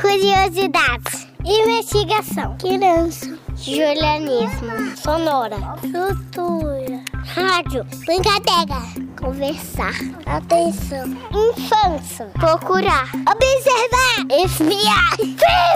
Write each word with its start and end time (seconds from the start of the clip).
Curiosidades. 0.00 1.28
Investigação. 1.44 2.56
Criança. 2.56 3.38
Julianismo. 3.56 4.96
Sonora. 4.96 5.56
Cultura. 5.80 7.04
Rádio. 7.12 7.84
Brincadeira. 8.06 8.80
Conversar. 9.20 9.92
Atenção. 10.24 11.06
Infância. 11.30 12.26
Procurar. 12.32 13.10
Observar. 13.14 14.26
Espiar. 14.42 15.16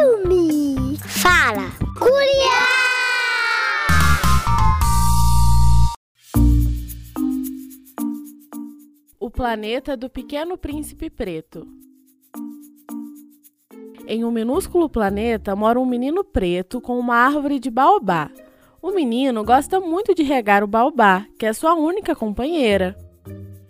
Filme. 0.01 0.97
Fala. 1.07 1.71
Curiar. 1.99 2.85
O 9.21 9.31
planeta 9.31 9.97
do 9.97 10.09
Pequeno 10.09 10.57
Príncipe 10.57 11.11
Preto. 11.11 11.84
Em 14.07 14.23
um 14.23 14.31
minúsculo 14.31 14.87
planeta 14.87 15.57
mora 15.57 15.81
um 15.81 15.87
menino 15.87 16.23
preto 16.23 16.79
com 16.79 16.99
uma 16.99 17.17
árvore 17.17 17.59
de 17.59 17.71
baobá. 17.71 18.31
O 18.83 18.91
menino 18.91 19.43
gosta 19.43 19.81
muito 19.81 20.15
de 20.15 20.23
regar 20.23 20.63
o 20.63 20.67
baobá, 20.67 21.25
que 21.39 21.47
é 21.47 21.53
sua 21.55 21.75
única 21.75 22.15
companheira. 22.15 22.95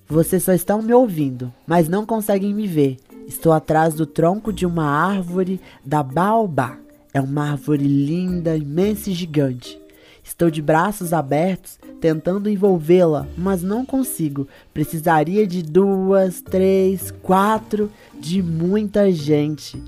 Vocês 0.09 0.43
só 0.43 0.53
estão 0.53 0.83
me 0.83 0.93
ouvindo, 0.93 1.53
mas 1.65 1.89
não 1.89 2.05
conseguem 2.05 2.53
me 2.53 2.67
ver. 2.67 2.97
Estou 3.29 3.53
atrás 3.53 3.95
do 3.95 4.07
tronco 4.07 4.53
de 4.53 4.67
uma 4.67 4.85
árvore 4.85 5.61
da 5.85 6.03
baobá. 6.03 6.79
É 7.13 7.21
uma 7.21 7.53
árvore 7.53 7.85
linda, 7.85 8.57
imensa 8.57 9.11
e 9.11 9.13
gigante. 9.13 9.81
Estou 10.25 10.51
de 10.51 10.61
braços 10.61 11.13
abertos, 11.13 11.79
tentando 12.01 12.51
envolvê-la, 12.51 13.29
mas 13.39 13.63
não 13.63 13.87
consigo. 13.87 14.49
Precisaria 14.73 15.47
de 15.47 15.63
duas, 15.63 16.41
três, 16.41 17.13
quatro, 17.23 17.89
de 18.19 18.43
muita 18.43 19.13
gente. 19.13 19.81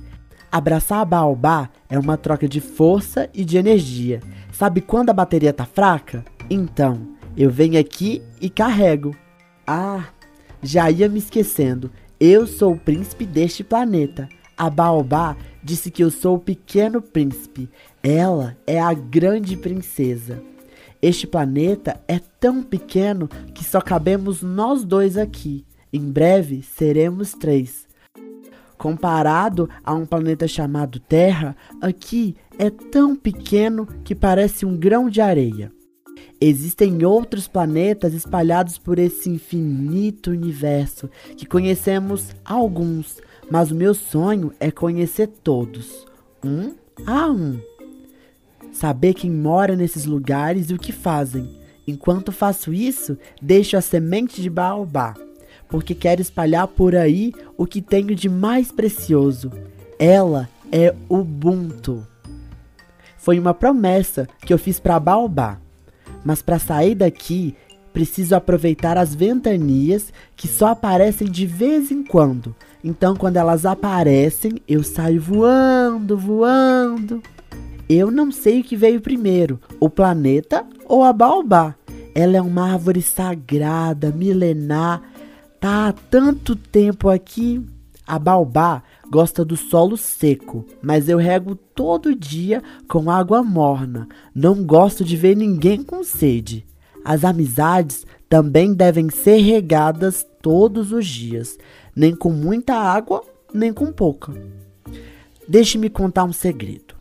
Abraçar 0.57 1.01
a 1.01 1.05
baobá 1.05 1.69
é 1.87 1.99
uma 1.99 2.17
troca 2.17 2.49
de 2.49 2.63
força 2.63 3.29
e 3.35 3.45
de 3.45 3.59
energia. 3.59 4.23
Sabe 4.51 4.81
quando 4.81 5.11
a 5.11 5.13
bateria 5.13 5.53
tá 5.53 5.67
fraca? 5.67 6.25
Então, 6.49 7.09
eu 7.37 7.51
venho 7.51 7.79
aqui 7.79 8.23
e 8.41 8.49
carrego. 8.49 9.15
Ah, 9.67 10.07
já 10.63 10.91
ia 10.91 11.11
me 11.11 11.19
esquecendo. 11.19 11.91
Eu 12.19 12.47
sou 12.47 12.73
o 12.73 12.79
príncipe 12.79 13.27
deste 13.27 13.63
planeta. 13.63 14.31
A 14.57 14.71
baobá 14.71 15.37
disse 15.63 15.91
que 15.91 16.03
eu 16.03 16.11
sou 16.11 16.37
o 16.37 16.41
pequeno 16.41 17.03
príncipe. 17.03 17.69
Ela 18.03 18.57
é 18.67 18.81
a 18.81 18.95
grande 18.95 19.59
princesa. 19.59 20.43
Este 21.03 21.27
planeta 21.27 22.01
é 22.09 22.19
tão 22.41 22.63
pequeno 22.63 23.29
que 23.55 23.63
só 23.63 23.83
cabemos 23.83 24.41
nós 24.41 24.85
dois 24.85 25.19
aqui. 25.19 25.67
Em 25.93 26.11
breve 26.11 26.63
seremos 26.63 27.33
três. 27.35 27.86
Comparado 28.79 29.69
a 29.83 29.95
um 29.95 30.05
planeta 30.05 30.47
chamado 30.47 31.01
Terra, 31.01 31.57
aqui 31.81 32.37
é 32.59 32.69
tão 32.69 33.17
pequeno 33.17 33.87
que 34.05 34.15
parece 34.15 34.67
um 34.67 34.77
grão 34.77 35.09
de 35.09 35.21
areia. 35.21 35.73
Existem 36.39 37.03
outros 37.05 37.49
planetas 37.49 38.13
espalhados 38.13 38.77
por 38.77 38.99
esse 38.99 39.31
infinito 39.31 40.31
universo 40.31 41.09
que 41.37 41.47
conhecemos 41.47 42.35
alguns, 42.45 43.17
mas 43.51 43.71
o 43.71 43.75
meu 43.75 43.95
sonho 43.95 44.53
é 44.61 44.71
conhecer 44.71 45.29
todos, 45.29 46.07
um 46.45 46.75
a 47.07 47.31
um. 47.31 47.59
Saber 48.73 49.15
quem 49.15 49.31
mora 49.31 49.75
nesses 49.75 50.05
lugares 50.05 50.69
e 50.69 50.75
o 50.75 50.79
que 50.79 50.93
fazem. 50.93 51.59
Enquanto 51.87 52.31
faço 52.31 52.75
isso, 52.75 53.17
deixo 53.41 53.77
a 53.77 53.81
semente 53.81 54.43
de 54.43 54.51
baobá 54.51 55.15
porque 55.69 55.95
quero 55.95 56.21
espalhar 56.21 56.69
por 56.69 56.95
aí 56.95 57.33
o 57.57 57.67
que 57.67 57.83
tenho 57.83 58.15
de 58.15 58.29
mais 58.29 58.71
precioso. 58.71 59.51
Ela 59.99 60.49
é 60.71 60.95
Ubuntu. 61.09 62.07
Foi 63.17 63.39
uma 63.39 63.55
promessa 63.55 64.29
que 64.45 64.53
eu 64.53 64.59
fiz 64.59 64.79
para 64.79 65.01
Baobá. 65.01 65.59
Mas 66.25 66.43
para 66.43 66.59
sair 66.59 66.95
daqui, 66.95 67.57
preciso 67.93 68.35
aproveitar 68.35 68.99
as 68.99 69.15
ventanias 69.15 70.13
que 70.37 70.47
só 70.47 70.69
aparecem 70.69 71.29
de 71.29 71.47
vez 71.47 71.91
em 71.91 72.05
quando. 72.05 72.55
Então, 72.85 73.17
quando 73.17 73.37
elas 73.37 73.65
aparecem, 73.65 74.61
eu 74.69 74.83
saio 74.83 75.21
voando, 75.21 76.17
voando. 76.17 77.23
Eu 77.89 78.11
não 78.11 78.31
sei 78.31 78.61
o 78.61 78.65
que 78.65 78.77
veio 78.77 79.01
primeiro, 79.01 79.61
o 79.81 79.89
planeta 79.89 80.65
ou 80.85 81.03
a 81.03 81.13
baobá. 81.13 81.75
Ela 82.15 82.37
é 82.37 82.43
uma 82.43 82.73
árvore 82.73 83.03
sagrada, 83.03 84.11
milenar, 84.11 85.03
Tá 85.61 85.89
há 85.89 85.93
tanto 85.93 86.55
tempo 86.55 87.09
aqui. 87.09 87.65
A 88.07 88.21
baobá 88.21 88.85
gosta 89.11 89.45
do 89.45 89.57
solo 89.57 89.97
seco, 89.97 90.65
mas 90.81 91.09
eu 91.09 91.19
rego 91.19 91.57
todo 91.57 92.15
dia 92.15 92.63
com 92.89 93.11
água 93.11 93.43
morna. 93.43 94.07
Não 94.33 94.63
gosto 94.63 95.05
de 95.05 95.17
ver 95.17 95.37
ninguém 95.37 95.83
com 95.83 96.05
sede. 96.05 96.65
As 97.05 97.25
amizades 97.25 98.07
também 98.29 98.75
devem 98.75 99.11
ser 99.11 99.39
regadas 99.39 100.25
todos 100.41 100.93
os 100.93 101.07
dias, 101.07 101.59
nem 101.97 102.15
com 102.15 102.31
muita 102.31 102.75
água, 102.75 103.23
nem 103.53 103.73
com 103.73 103.91
pouca. 103.93 104.33
Deixe-me 105.49 105.91
contar 105.91 106.25
um 106.25 106.33
segredo. 106.33 106.95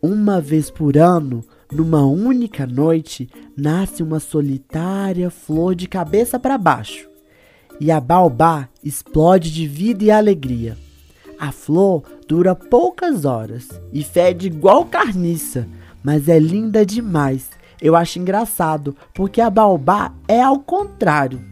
Uma 0.00 0.40
vez 0.40 0.70
por 0.70 0.96
ano, 0.96 1.44
numa 1.72 2.04
única 2.04 2.64
noite, 2.66 3.28
nasce 3.56 4.02
uma 4.02 4.20
solitária 4.20 5.30
flor 5.30 5.74
de 5.74 5.88
cabeça 5.88 6.38
para 6.38 6.58
baixo 6.58 7.13
e 7.80 7.90
a 7.90 8.00
baobá 8.00 8.68
explode 8.82 9.52
de 9.52 9.66
vida 9.66 10.04
e 10.04 10.10
alegria. 10.10 10.76
A 11.38 11.52
flor 11.52 12.02
dura 12.28 12.54
poucas 12.54 13.24
horas 13.24 13.68
e 13.92 14.02
fede 14.02 14.46
igual 14.46 14.84
carniça, 14.84 15.68
mas 16.02 16.28
é 16.28 16.38
linda 16.38 16.86
demais. 16.86 17.50
Eu 17.80 17.96
acho 17.96 18.18
engraçado, 18.18 18.96
porque 19.12 19.40
a 19.40 19.50
baobá 19.50 20.12
é 20.28 20.40
ao 20.40 20.58
contrário. 20.58 21.44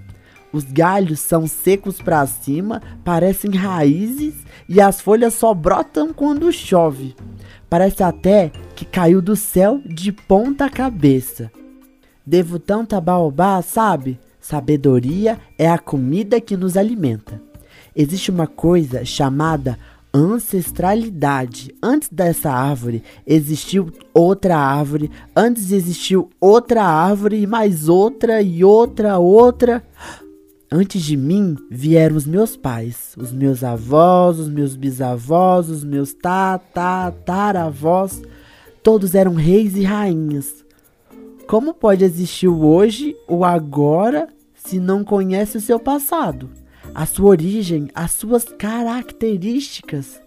Os 0.52 0.64
galhos 0.64 1.20
são 1.20 1.46
secos 1.46 2.00
para 2.00 2.26
cima, 2.26 2.80
parecem 3.02 3.50
raízes 3.52 4.34
e 4.68 4.80
as 4.80 5.00
folhas 5.00 5.34
só 5.34 5.54
brotam 5.54 6.12
quando 6.12 6.52
chove. 6.52 7.16
Parece 7.68 8.02
até 8.02 8.50
que 8.76 8.84
caiu 8.84 9.22
do 9.22 9.34
céu 9.34 9.80
de 9.84 10.12
ponta 10.12 10.68
cabeça. 10.68 11.50
Devo 12.24 12.58
tanto 12.58 12.94
a 12.94 13.00
baobá, 13.00 13.60
sabe? 13.62 14.20
Sabedoria 14.42 15.38
é 15.56 15.70
a 15.70 15.78
comida 15.78 16.40
que 16.40 16.56
nos 16.56 16.76
alimenta. 16.76 17.40
Existe 17.94 18.28
uma 18.28 18.48
coisa 18.48 19.04
chamada 19.04 19.78
ancestralidade. 20.12 21.72
Antes 21.80 22.08
dessa 22.10 22.50
árvore 22.50 23.04
existiu 23.24 23.92
outra 24.12 24.56
árvore, 24.56 25.12
antes 25.34 25.70
existiu 25.70 26.28
outra 26.40 26.82
árvore 26.82 27.40
e 27.40 27.46
mais 27.46 27.88
outra 27.88 28.42
e 28.42 28.64
outra, 28.64 29.16
outra. 29.18 29.80
Antes 30.70 31.02
de 31.02 31.16
mim 31.16 31.56
vieram 31.70 32.16
os 32.16 32.26
meus 32.26 32.56
pais, 32.56 33.14
os 33.16 33.30
meus 33.30 33.62
avós, 33.62 34.40
os 34.40 34.48
meus 34.48 34.74
bisavós, 34.74 35.68
os 35.68 35.84
meus 35.84 36.12
tataravós. 36.12 38.20
Todos 38.82 39.14
eram 39.14 39.34
reis 39.34 39.76
e 39.76 39.84
rainhas. 39.84 40.61
Como 41.46 41.74
pode 41.74 42.04
existir 42.04 42.48
o 42.48 42.64
hoje, 42.64 43.16
o 43.28 43.44
agora, 43.44 44.28
se 44.54 44.78
não 44.78 45.04
conhece 45.04 45.56
o 45.56 45.60
seu 45.60 45.78
passado, 45.78 46.50
a 46.94 47.04
sua 47.04 47.30
origem, 47.30 47.88
as 47.94 48.12
suas 48.12 48.44
características? 48.44 50.20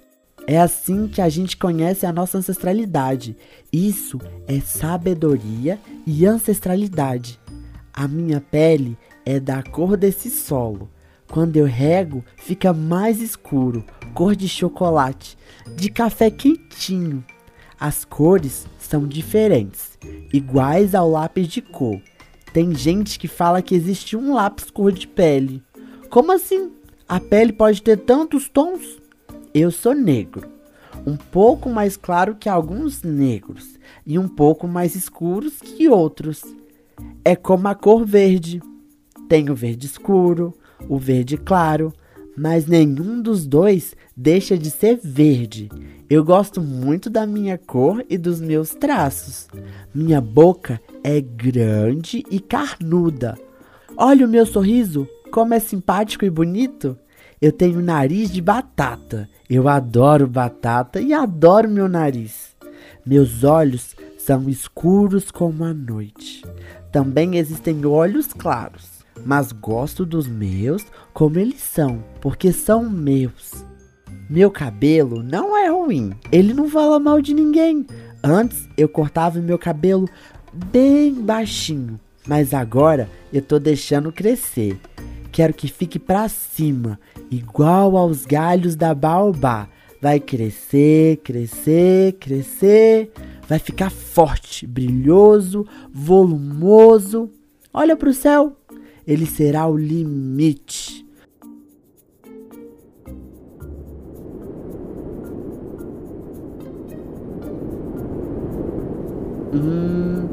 É 0.47 0.59
assim 0.59 1.07
que 1.07 1.21
a 1.21 1.29
gente 1.29 1.57
conhece 1.57 2.05
a 2.05 2.13
nossa 2.13 2.37
ancestralidade. 2.37 3.35
Isso 3.73 4.19
é 4.47 4.59
sabedoria 4.59 5.79
e 6.05 6.25
ancestralidade. 6.25 7.39
A 7.91 8.07
minha 8.07 8.39
pele 8.39 8.95
é 9.25 9.39
da 9.39 9.63
cor 9.63 9.97
desse 9.97 10.29
solo. 10.29 10.89
Quando 11.31 11.57
eu 11.57 11.65
rego, 11.65 12.23
fica 12.37 12.71
mais 12.71 13.19
escuro, 13.19 13.83
cor 14.13 14.35
de 14.35 14.47
chocolate, 14.47 15.35
de 15.75 15.89
café 15.89 16.29
quentinho. 16.29 17.25
As 17.79 18.05
cores 18.05 18.67
são 18.77 19.07
diferentes, 19.07 19.94
iguais 20.33 20.93
ao 20.93 21.09
lápis 21.09 21.47
de 21.47 21.61
cor. 21.61 22.01
Tem 22.53 22.73
gente 22.73 23.19
que 23.19 23.27
fala 23.27 23.61
que 23.61 23.75
existe 23.75 24.15
um 24.15 24.33
lápis 24.33 24.69
cor 24.69 24.91
de 24.91 25.07
pele. 25.07 25.61
Como 26.09 26.31
assim? 26.31 26.71
A 27.07 27.19
pele 27.19 27.51
pode 27.53 27.81
ter 27.81 27.97
tantos 27.97 28.49
tons? 28.49 28.99
Eu 29.53 29.71
sou 29.71 29.93
negro, 29.93 30.49
um 31.05 31.15
pouco 31.15 31.69
mais 31.69 31.95
claro 31.95 32.35
que 32.35 32.49
alguns 32.49 33.03
negros 33.03 33.79
e 34.05 34.17
um 34.17 34.27
pouco 34.27 34.67
mais 34.67 34.95
escuros 34.95 35.59
que 35.59 35.87
outros. 35.87 36.43
É 37.23 37.35
como 37.35 37.67
a 37.67 37.75
cor 37.75 38.05
verde. 38.05 38.61
Tem 39.27 39.49
o 39.49 39.55
verde 39.55 39.85
escuro, 39.85 40.53
o 40.87 40.97
verde 40.97 41.37
claro, 41.37 41.93
mas 42.37 42.65
nenhum 42.65 43.21
dos 43.21 43.45
dois 43.45 43.95
deixa 44.15 44.57
de 44.57 44.69
ser 44.69 44.99
verde. 45.01 45.69
Eu 46.09 46.23
gosto 46.23 46.61
muito 46.61 47.09
da 47.09 47.25
minha 47.25 47.57
cor 47.57 48.05
e 48.09 48.17
dos 48.17 48.39
meus 48.39 48.71
traços. 48.71 49.47
Minha 49.93 50.21
boca 50.21 50.79
é 51.03 51.19
grande 51.19 52.23
e 52.29 52.39
carnuda. 52.39 53.37
Olha 53.97 54.25
o 54.25 54.29
meu 54.29 54.45
sorriso, 54.45 55.07
como 55.31 55.53
é 55.53 55.59
simpático 55.59 56.25
e 56.25 56.29
bonito. 56.29 56.97
Eu 57.41 57.51
tenho 57.51 57.81
nariz 57.81 58.31
de 58.31 58.41
batata 58.41 59.29
Eu 59.49 59.67
adoro 59.67 60.27
batata 60.27 61.01
e 61.01 61.13
adoro 61.13 61.69
meu 61.69 61.87
nariz. 61.87 62.55
Meus 63.05 63.43
olhos 63.43 63.95
são 64.17 64.49
escuros 64.49 65.29
como 65.29 65.63
a 65.63 65.73
noite. 65.73 66.43
Também 66.91 67.37
existem 67.37 67.85
olhos 67.85 68.27
claros, 68.33 68.94
mas 69.23 69.51
gosto 69.51 70.05
dos 70.05 70.27
meus 70.27 70.85
como 71.13 71.39
eles 71.39 71.61
são, 71.61 72.03
porque 72.19 72.51
são 72.51 72.89
meus. 72.89 73.65
Meu 74.29 74.49
cabelo 74.49 75.21
não 75.21 75.55
é 75.55 75.69
ruim, 75.69 76.13
ele 76.31 76.53
não 76.53 76.67
fala 76.69 76.99
mal 76.99 77.21
de 77.21 77.33
ninguém. 77.33 77.85
Antes 78.23 78.67
eu 78.75 78.89
cortava 78.89 79.39
meu 79.39 79.59
cabelo 79.59 80.09
bem 80.71 81.13
baixinho, 81.13 81.99
mas 82.27 82.53
agora 82.53 83.09
eu 83.31 83.41
tô 83.41 83.59
deixando 83.59 84.11
crescer. 84.11 84.79
Quero 85.31 85.53
que 85.53 85.67
fique 85.67 85.99
pra 85.99 86.29
cima, 86.29 86.99
igual 87.29 87.97
aos 87.97 88.25
galhos 88.25 88.75
da 88.75 88.95
baobá. 88.95 89.67
Vai 90.01 90.19
crescer, 90.19 91.17
crescer, 91.17 92.13
crescer. 92.13 93.11
Vai 93.47 93.59
ficar 93.59 93.89
forte, 93.89 94.65
brilhoso, 94.65 95.67
volumoso. 95.91 97.29
Olha 97.73 97.95
pro 97.95 98.13
céu, 98.13 98.55
ele 99.07 99.25
será 99.25 99.67
o 99.67 99.77
limite. 99.77 101.05
Hum, 109.53 110.27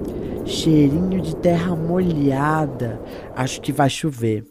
cheirinho 0.47 1.21
de 1.21 1.37
terra 1.37 1.77
molhada. 1.77 3.01
Acho 3.37 3.61
que 3.61 3.73
vai 3.73 3.91
chover. 3.91 4.45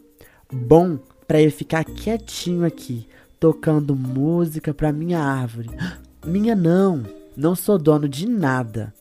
Bom 0.52 0.98
para 1.26 1.40
eu 1.40 1.50
ficar 1.50 1.84
quietinho 1.84 2.64
aqui, 2.64 3.06
tocando 3.40 3.96
música 3.96 4.72
para 4.72 4.92
minha 4.92 5.18
árvore. 5.18 5.70
Minha 6.24 6.54
não, 6.54 7.02
não 7.36 7.56
sou 7.56 7.76
dono 7.76 8.08
de 8.08 8.28
nada. 8.28 8.94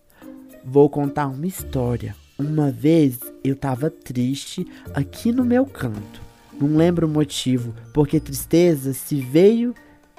Vou 0.66 0.90
contar 0.90 1.28
uma 1.28 1.46
história. 1.46 2.16
Uma 2.40 2.72
vez 2.72 3.20
eu 3.44 3.56
tava 3.56 3.90
triste 3.90 4.68
aqui 4.94 5.32
no 5.32 5.44
meu 5.44 5.66
canto. 5.66 6.22
Não 6.60 6.78
lembro 6.78 7.08
o 7.08 7.10
motivo, 7.10 7.74
porque 7.94 8.20
tristeza 8.20 8.94
se 8.94 9.20
veio, 9.20 9.74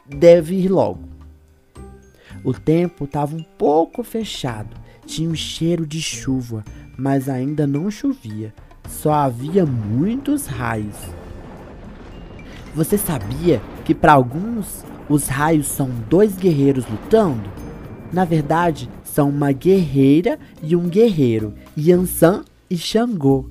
deve 0.07 0.57
ir 0.57 0.69
logo. 0.69 1.09
O 2.43 2.53
tempo 2.53 3.07
tava 3.07 3.37
um 3.37 3.45
pouco 3.57 4.03
fechado, 4.03 4.77
tinha 5.07 5.31
um 5.31 5.35
cheiro 5.35 5.87
de 5.87 6.03
chuva, 6.03 6.65
mas 6.99 7.29
ainda 7.29 7.67
não 7.67 7.91
chovia. 7.91 8.53
Só 8.89 9.13
havia 9.13 9.65
muitos 9.65 10.47
raios. 10.47 10.97
Você 12.75 12.99
sabia 12.99 13.61
que 13.85 13.95
para 13.95 14.15
alguns 14.15 14.85
os 15.09 15.29
raios 15.29 15.69
são 15.69 15.89
dois 16.09 16.35
guerreiros 16.37 16.87
lutando? 16.87 17.49
Na 18.13 18.25
verdade, 18.25 18.89
são 19.05 19.29
uma 19.29 19.53
guerreira 19.53 20.39
e 20.63 20.75
um 20.75 20.89
guerreiro, 20.89 21.55
Yansan 21.79 22.45
e 22.73 22.79
Xangô. 22.79 23.51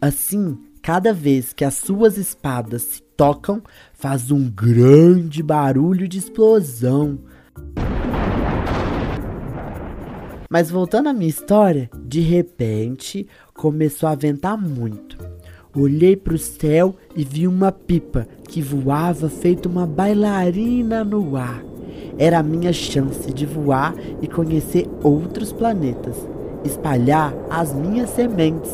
Assim, 0.00 0.58
cada 0.82 1.12
vez 1.12 1.52
que 1.52 1.64
as 1.64 1.74
suas 1.74 2.18
espadas 2.18 2.82
se 2.82 3.02
tocam, 3.16 3.62
faz 3.94 4.32
um 4.32 4.50
grande 4.50 5.44
barulho 5.44 6.08
de 6.08 6.18
explosão. 6.18 7.20
Mas 10.50 10.72
voltando 10.72 11.08
à 11.08 11.12
minha 11.12 11.30
história, 11.30 11.88
de 12.04 12.18
repente 12.20 13.28
começou 13.54 14.08
a 14.08 14.16
ventar 14.16 14.58
muito. 14.58 15.16
Olhei 15.72 16.16
para 16.16 16.34
o 16.34 16.38
céu 16.38 16.96
e 17.14 17.22
vi 17.22 17.46
uma 17.46 17.70
pipa 17.70 18.26
que 18.48 18.60
voava 18.60 19.28
feito 19.28 19.68
uma 19.68 19.86
bailarina 19.86 21.04
no 21.04 21.36
ar. 21.36 21.62
Era 22.18 22.40
a 22.40 22.42
minha 22.42 22.72
chance 22.72 23.32
de 23.32 23.46
voar 23.46 23.94
e 24.20 24.26
conhecer 24.26 24.88
outros 25.04 25.52
planetas, 25.52 26.16
espalhar 26.66 27.32
as 27.50 27.72
minhas 27.72 28.10
sementes. 28.10 28.72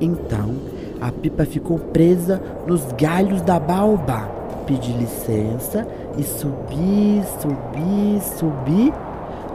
Então, 0.00 0.54
a 1.00 1.10
pipa 1.10 1.44
ficou 1.44 1.78
presa 1.78 2.40
nos 2.66 2.80
galhos 2.92 3.42
da 3.42 3.58
baobá. 3.58 4.28
Pedi 4.66 4.92
licença 4.92 5.86
e 6.16 6.22
subi, 6.22 7.22
subi, 7.40 8.20
subi. 8.38 8.94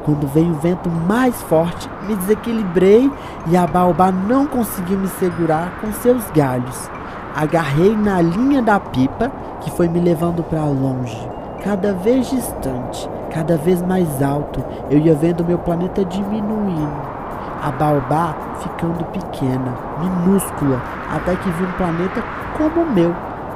Quando 0.03 0.27
veio 0.27 0.51
o 0.51 0.59
vento 0.59 0.89
mais 0.89 1.41
forte, 1.43 1.89
me 2.07 2.15
desequilibrei 2.15 3.11
e 3.47 3.57
a 3.57 3.65
baobá 3.65 4.11
não 4.11 4.45
conseguiu 4.45 4.97
me 4.97 5.07
segurar 5.07 5.79
com 5.81 5.91
seus 5.93 6.29
galhos. 6.31 6.89
Agarrei 7.35 7.95
na 7.95 8.21
linha 8.21 8.61
da 8.61 8.79
pipa 8.79 9.31
que 9.61 9.71
foi 9.71 9.87
me 9.87 9.99
levando 9.99 10.43
para 10.43 10.65
longe, 10.65 11.17
cada 11.63 11.93
vez 11.93 12.29
distante, 12.29 13.09
cada 13.31 13.57
vez 13.57 13.81
mais 13.81 14.21
alto. 14.21 14.63
Eu 14.89 14.97
ia 14.99 15.13
vendo 15.13 15.45
meu 15.45 15.57
planeta 15.59 16.03
diminuindo. 16.03 17.16
A 17.61 17.71
baobá 17.71 18.35
ficando 18.61 19.03
pequena, 19.05 19.75
minúscula, 19.99 20.81
até 21.09 21.35
que 21.35 21.49
vi 21.49 21.63
um 21.63 21.71
planeta 21.73 22.23
como 22.57 22.81
o 22.81 22.93
meu, 22.93 23.13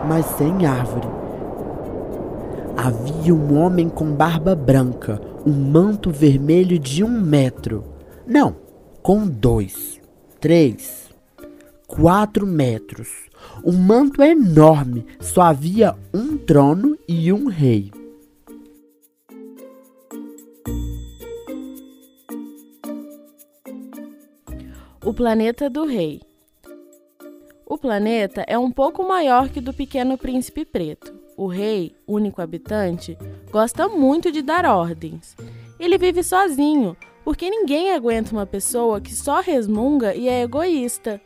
mas 0.07 0.25
sem 0.25 0.65
árvore. 0.65 1.07
Havia 2.75 3.33
um 3.33 3.59
homem 3.59 3.89
com 3.89 4.13
barba 4.13 4.56
branca, 4.56 5.21
um 5.45 5.51
manto 5.51 6.09
vermelho 6.09 6.80
de 6.80 7.03
um 7.03 7.21
metro. 7.21 7.83
Não, 8.25 8.56
com 9.03 9.27
dois, 9.27 10.00
três, 10.39 11.09
quatro 11.88 12.48
metros. 12.48 13.09
O 13.63 13.71
manto 13.71 14.24
enorme, 14.24 15.06
só 15.19 15.42
havia 15.42 15.95
um 16.13 16.38
trono 16.38 16.98
e 17.07 17.31
um 17.31 17.48
rei. 17.48 17.92
O 25.12 25.13
planeta 25.13 25.69
do 25.69 25.84
rei. 25.84 26.22
O 27.66 27.78
planeta 27.78 28.46
é 28.48 28.58
um 28.58 28.72
pouco 28.72 29.06
maior 29.06 29.50
que 29.50 29.60
o 29.60 29.62
do 29.62 29.74
pequeno 29.74 30.18
príncipe 30.18 30.63
preto. 30.63 31.13
O 31.36 31.48
rei, 31.48 31.94
único 32.08 32.42
habitante, 32.42 33.18
gosta 33.52 33.90
muito 33.90 34.31
de 34.31 34.42
dar 34.42 34.66
ordens. 34.66 35.36
Ele 35.78 35.98
vive 35.98 36.24
sozinho, 36.24 36.96
porque 37.25 37.50
ninguém 37.50 37.92
aguenta 37.92 38.31
uma 38.31 38.46
pessoa 38.46 39.02
que 39.02 39.13
só 39.13 39.42
resmunga 39.42 40.16
e 40.16 40.30
é 40.30 40.44
egoísta. 40.44 41.19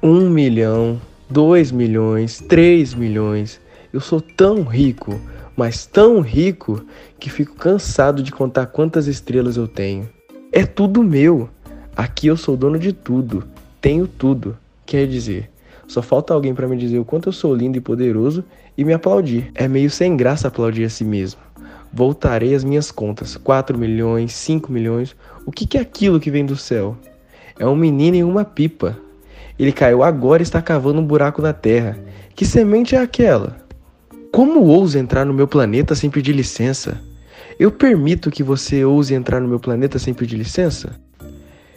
Um 0.00 0.30
milhão, 0.30 1.00
dois 1.28 1.72
milhões, 1.72 2.38
três 2.38 2.94
milhões. 2.94 3.60
Eu 3.92 4.00
sou 4.00 4.20
tão 4.20 4.62
rico, 4.62 5.20
mas 5.56 5.86
tão 5.86 6.20
rico 6.20 6.84
que 7.18 7.30
fico 7.30 7.54
cansado 7.54 8.22
de 8.22 8.32
contar 8.32 8.66
quantas 8.66 9.06
estrelas 9.06 9.56
eu 9.56 9.68
tenho. 9.68 10.08
É 10.50 10.64
tudo 10.64 11.02
meu. 11.02 11.48
Aqui 11.96 12.26
eu 12.26 12.36
sou 12.36 12.56
dono 12.56 12.78
de 12.78 12.92
tudo. 12.92 13.44
Tenho 13.80 14.06
tudo. 14.06 14.56
Quer 14.84 15.06
dizer, 15.06 15.50
só 15.86 16.02
falta 16.02 16.32
alguém 16.32 16.54
para 16.54 16.66
me 16.66 16.76
dizer 16.76 16.98
o 16.98 17.04
quanto 17.04 17.28
eu 17.28 17.32
sou 17.32 17.54
lindo 17.54 17.76
e 17.76 17.80
poderoso 17.80 18.44
e 18.76 18.84
me 18.84 18.92
aplaudir. 18.92 19.50
É 19.54 19.68
meio 19.68 19.90
sem 19.90 20.16
graça 20.16 20.48
aplaudir 20.48 20.84
a 20.84 20.88
si 20.88 21.04
mesmo. 21.04 21.40
Voltarei 21.92 22.54
às 22.54 22.64
minhas 22.64 22.90
contas. 22.90 23.36
4 23.36 23.76
milhões, 23.76 24.32
5 24.32 24.72
milhões. 24.72 25.14
O 25.44 25.52
que, 25.52 25.66
que 25.66 25.76
é 25.76 25.80
aquilo 25.80 26.18
que 26.18 26.30
vem 26.30 26.46
do 26.46 26.56
céu? 26.56 26.96
É 27.58 27.66
um 27.66 27.76
menino 27.76 28.16
em 28.16 28.24
uma 28.24 28.44
pipa. 28.44 28.96
Ele 29.58 29.72
caiu 29.72 30.02
agora 30.02 30.42
e 30.42 30.44
está 30.44 30.62
cavando 30.62 31.00
um 31.00 31.04
buraco 31.04 31.42
na 31.42 31.52
terra. 31.52 31.98
Que 32.34 32.46
semente 32.46 32.96
é 32.96 32.98
aquela? 32.98 33.61
Como 34.32 34.62
ousa 34.62 34.98
entrar 34.98 35.26
no 35.26 35.34
meu 35.34 35.46
planeta 35.46 35.94
sem 35.94 36.08
pedir 36.08 36.32
licença? 36.32 36.98
Eu 37.58 37.70
permito 37.70 38.30
que 38.30 38.42
você 38.42 38.82
ouse 38.82 39.12
entrar 39.12 39.42
no 39.42 39.46
meu 39.46 39.60
planeta 39.60 39.98
sem 39.98 40.14
pedir 40.14 40.36
licença? 40.36 40.98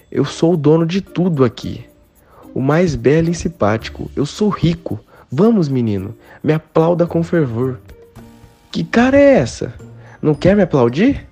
Eu 0.09 0.23
sou 0.23 0.53
o 0.53 0.57
dono 0.57 0.85
de 0.85 1.01
tudo 1.01 1.43
aqui. 1.43 1.83
O 2.53 2.61
mais 2.61 2.95
belo 2.95 3.29
e 3.29 3.33
simpático. 3.33 4.09
Eu 4.15 4.25
sou 4.25 4.47
rico. 4.47 4.97
Vamos, 5.29 5.67
menino, 5.67 6.15
me 6.41 6.53
aplauda 6.53 7.05
com 7.05 7.21
fervor. 7.21 7.77
Que 8.71 8.85
cara 8.85 9.19
é 9.19 9.33
essa? 9.33 9.73
Não 10.21 10.33
quer 10.33 10.55
me 10.55 10.61
aplaudir? 10.61 11.27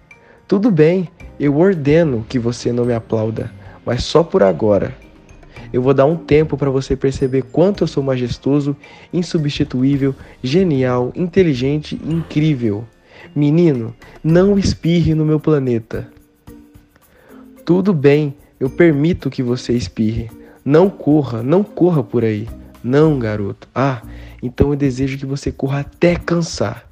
Tudo 0.45 0.69
bem, 0.69 1.07
eu 1.39 1.57
ordeno 1.57 2.25
que 2.27 2.37
você 2.37 2.73
não 2.73 2.83
me 2.83 2.93
aplauda, 2.93 3.49
mas 3.85 4.03
só 4.03 4.23
por 4.23 4.43
agora. 4.43 4.93
Eu 5.73 5.81
vou 5.81 5.93
dar 5.93 6.05
um 6.05 6.15
tempo 6.15 6.55
para 6.55 6.69
você 6.69 6.95
perceber 6.95 7.41
quanto 7.51 7.83
eu 7.83 7.87
sou 7.87 8.03
majestoso, 8.03 8.77
insubstituível, 9.11 10.13
genial, 10.43 11.11
inteligente 11.15 11.99
e 12.03 12.13
incrível. 12.13 12.85
Menino, 13.35 13.95
não 14.23 14.59
espirre 14.59 15.15
no 15.15 15.25
meu 15.25 15.39
planeta. 15.39 16.07
Tudo 17.65 17.91
bem, 17.91 18.35
eu 18.59 18.69
permito 18.69 19.31
que 19.31 19.41
você 19.41 19.73
espirre. 19.73 20.29
Não 20.63 20.91
corra, 20.91 21.41
não 21.41 21.63
corra 21.63 22.03
por 22.03 22.23
aí. 22.23 22.47
Não, 22.83 23.17
garoto. 23.17 23.67
Ah, 23.73 24.03
então 24.43 24.69
eu 24.69 24.75
desejo 24.75 25.17
que 25.17 25.25
você 25.25 25.51
corra 25.51 25.79
até 25.79 26.15
cansar. 26.15 26.87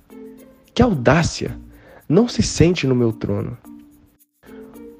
Que 0.74 0.82
audácia! 0.82 1.56
Não 2.10 2.28
se 2.28 2.42
sente 2.42 2.88
no 2.88 2.96
meu 2.96 3.14
trono. 3.14 3.58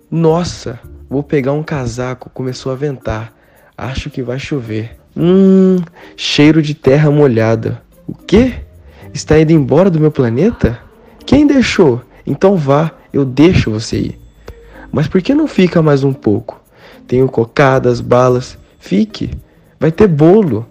Nossa, 0.10 0.80
vou 1.10 1.24
pegar 1.24 1.54
um 1.54 1.64
casaco, 1.64 2.30
começou 2.30 2.72
a 2.72 2.76
ventar. 2.76 3.41
Acho 3.82 4.12
que 4.12 4.22
vai 4.22 4.38
chover. 4.38 4.96
Hum, 5.18 5.78
cheiro 6.16 6.62
de 6.62 6.76
terra 6.76 7.10
molhada. 7.10 7.82
O 8.08 8.14
quê? 8.14 8.54
Está 9.12 9.40
indo 9.40 9.54
embora 9.54 9.90
do 9.90 10.00
meu 10.00 10.12
planeta? 10.12 10.78
Quem 11.26 11.48
deixou? 11.48 12.00
Então 12.24 12.56
vá, 12.56 12.92
eu 13.12 13.26
deixo 13.26 13.72
você 13.72 13.98
ir. 13.98 14.20
Mas 14.92 15.08
por 15.08 15.20
que 15.20 15.34
não 15.34 15.48
fica 15.48 15.82
mais 15.82 16.04
um 16.04 16.14
pouco? 16.14 16.62
Tenho 17.08 17.28
cocadas, 17.28 18.02
balas. 18.02 18.56
Fique. 18.78 19.32
Vai 19.80 19.92
ter 19.92 20.08
bolo. 20.08 20.64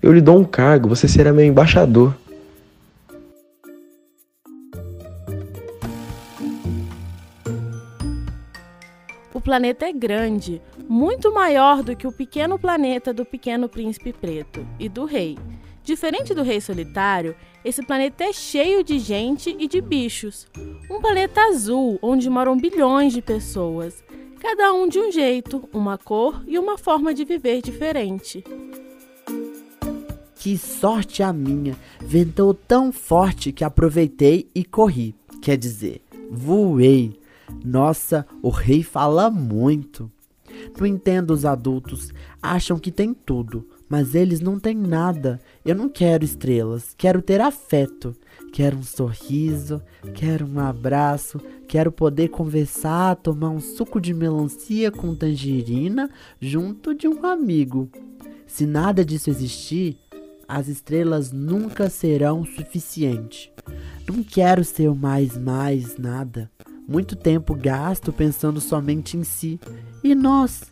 Eu 0.00 0.12
lhe 0.12 0.20
dou 0.20 0.38
um 0.38 0.44
cargo, 0.44 0.88
você 0.88 1.08
será 1.08 1.32
meu 1.32 1.44
embaixador. 1.44 2.14
Planeta 9.42 9.86
é 9.86 9.92
grande, 9.92 10.62
muito 10.88 11.32
maior 11.32 11.82
do 11.82 11.96
que 11.96 12.06
o 12.06 12.12
pequeno 12.12 12.58
planeta 12.58 13.12
do 13.12 13.24
Pequeno 13.24 13.68
Príncipe 13.68 14.12
Preto 14.12 14.66
e 14.78 14.88
do 14.88 15.04
Rei. 15.04 15.36
Diferente 15.82 16.32
do 16.32 16.42
Rei 16.42 16.60
Solitário, 16.60 17.34
esse 17.64 17.84
planeta 17.84 18.22
é 18.22 18.32
cheio 18.32 18.84
de 18.84 19.00
gente 19.00 19.54
e 19.58 19.66
de 19.66 19.80
bichos. 19.80 20.46
Um 20.88 21.00
planeta 21.00 21.40
azul 21.42 21.98
onde 22.00 22.30
moram 22.30 22.56
bilhões 22.56 23.12
de 23.12 23.20
pessoas, 23.20 24.02
cada 24.40 24.72
um 24.72 24.88
de 24.88 25.00
um 25.00 25.10
jeito, 25.10 25.68
uma 25.72 25.98
cor 25.98 26.42
e 26.46 26.56
uma 26.58 26.78
forma 26.78 27.12
de 27.12 27.24
viver 27.24 27.60
diferente. 27.60 28.44
Que 30.36 30.56
sorte 30.56 31.22
a 31.22 31.32
minha! 31.32 31.76
Ventou 32.00 32.54
tão 32.54 32.92
forte 32.92 33.52
que 33.52 33.64
aproveitei 33.64 34.48
e 34.54 34.64
corri. 34.64 35.14
Quer 35.40 35.56
dizer, 35.56 36.00
voei. 36.30 37.21
Nossa, 37.64 38.26
o 38.42 38.50
rei 38.50 38.82
fala 38.82 39.30
muito. 39.30 40.10
Não 40.78 40.86
entendo 40.86 41.32
os 41.32 41.44
adultos, 41.44 42.12
acham 42.40 42.78
que 42.78 42.90
tem 42.90 43.12
tudo, 43.14 43.68
mas 43.88 44.14
eles 44.14 44.40
não 44.40 44.58
têm 44.58 44.76
nada. 44.76 45.40
Eu 45.64 45.74
não 45.74 45.88
quero 45.88 46.24
estrelas, 46.24 46.94
quero 46.96 47.20
ter 47.20 47.40
afeto. 47.40 48.16
Quero 48.52 48.76
um 48.76 48.82
sorriso, 48.82 49.80
quero 50.12 50.46
um 50.46 50.60
abraço, 50.60 51.40
quero 51.66 51.90
poder 51.90 52.28
conversar, 52.28 53.16
tomar 53.16 53.48
um 53.48 53.60
suco 53.60 53.98
de 53.98 54.12
melancia 54.12 54.90
com 54.90 55.14
tangerina 55.14 56.10
junto 56.38 56.94
de 56.94 57.08
um 57.08 57.24
amigo. 57.24 57.90
Se 58.46 58.66
nada 58.66 59.02
disso 59.02 59.30
existir, 59.30 59.96
as 60.46 60.68
estrelas 60.68 61.32
nunca 61.32 61.88
serão 61.88 62.44
suficiente. 62.44 63.50
Não 64.06 64.22
quero 64.22 64.62
ser 64.62 64.94
mais 64.94 65.38
mais 65.38 65.96
nada 65.96 66.50
muito 66.88 67.16
tempo 67.16 67.54
gasto 67.54 68.12
pensando 68.12 68.60
somente 68.60 69.16
em 69.16 69.24
si. 69.24 69.58
E 70.02 70.14
nós? 70.14 70.62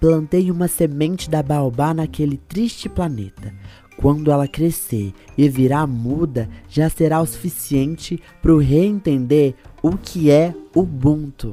Plantei 0.00 0.50
uma 0.50 0.66
semente 0.66 1.30
da 1.30 1.42
baobá 1.42 1.94
naquele 1.94 2.36
triste 2.36 2.88
planeta. 2.88 3.54
Quando 3.96 4.32
ela 4.32 4.48
crescer 4.48 5.14
e 5.38 5.48
virar 5.48 5.86
muda, 5.86 6.48
já 6.68 6.88
será 6.88 7.20
o 7.20 7.26
suficiente 7.26 8.20
para 8.40 8.52
o 8.52 8.58
rei 8.58 8.86
entender 8.86 9.54
o 9.82 9.96
que 9.96 10.30
é 10.30 10.54
Ubuntu. 10.74 11.52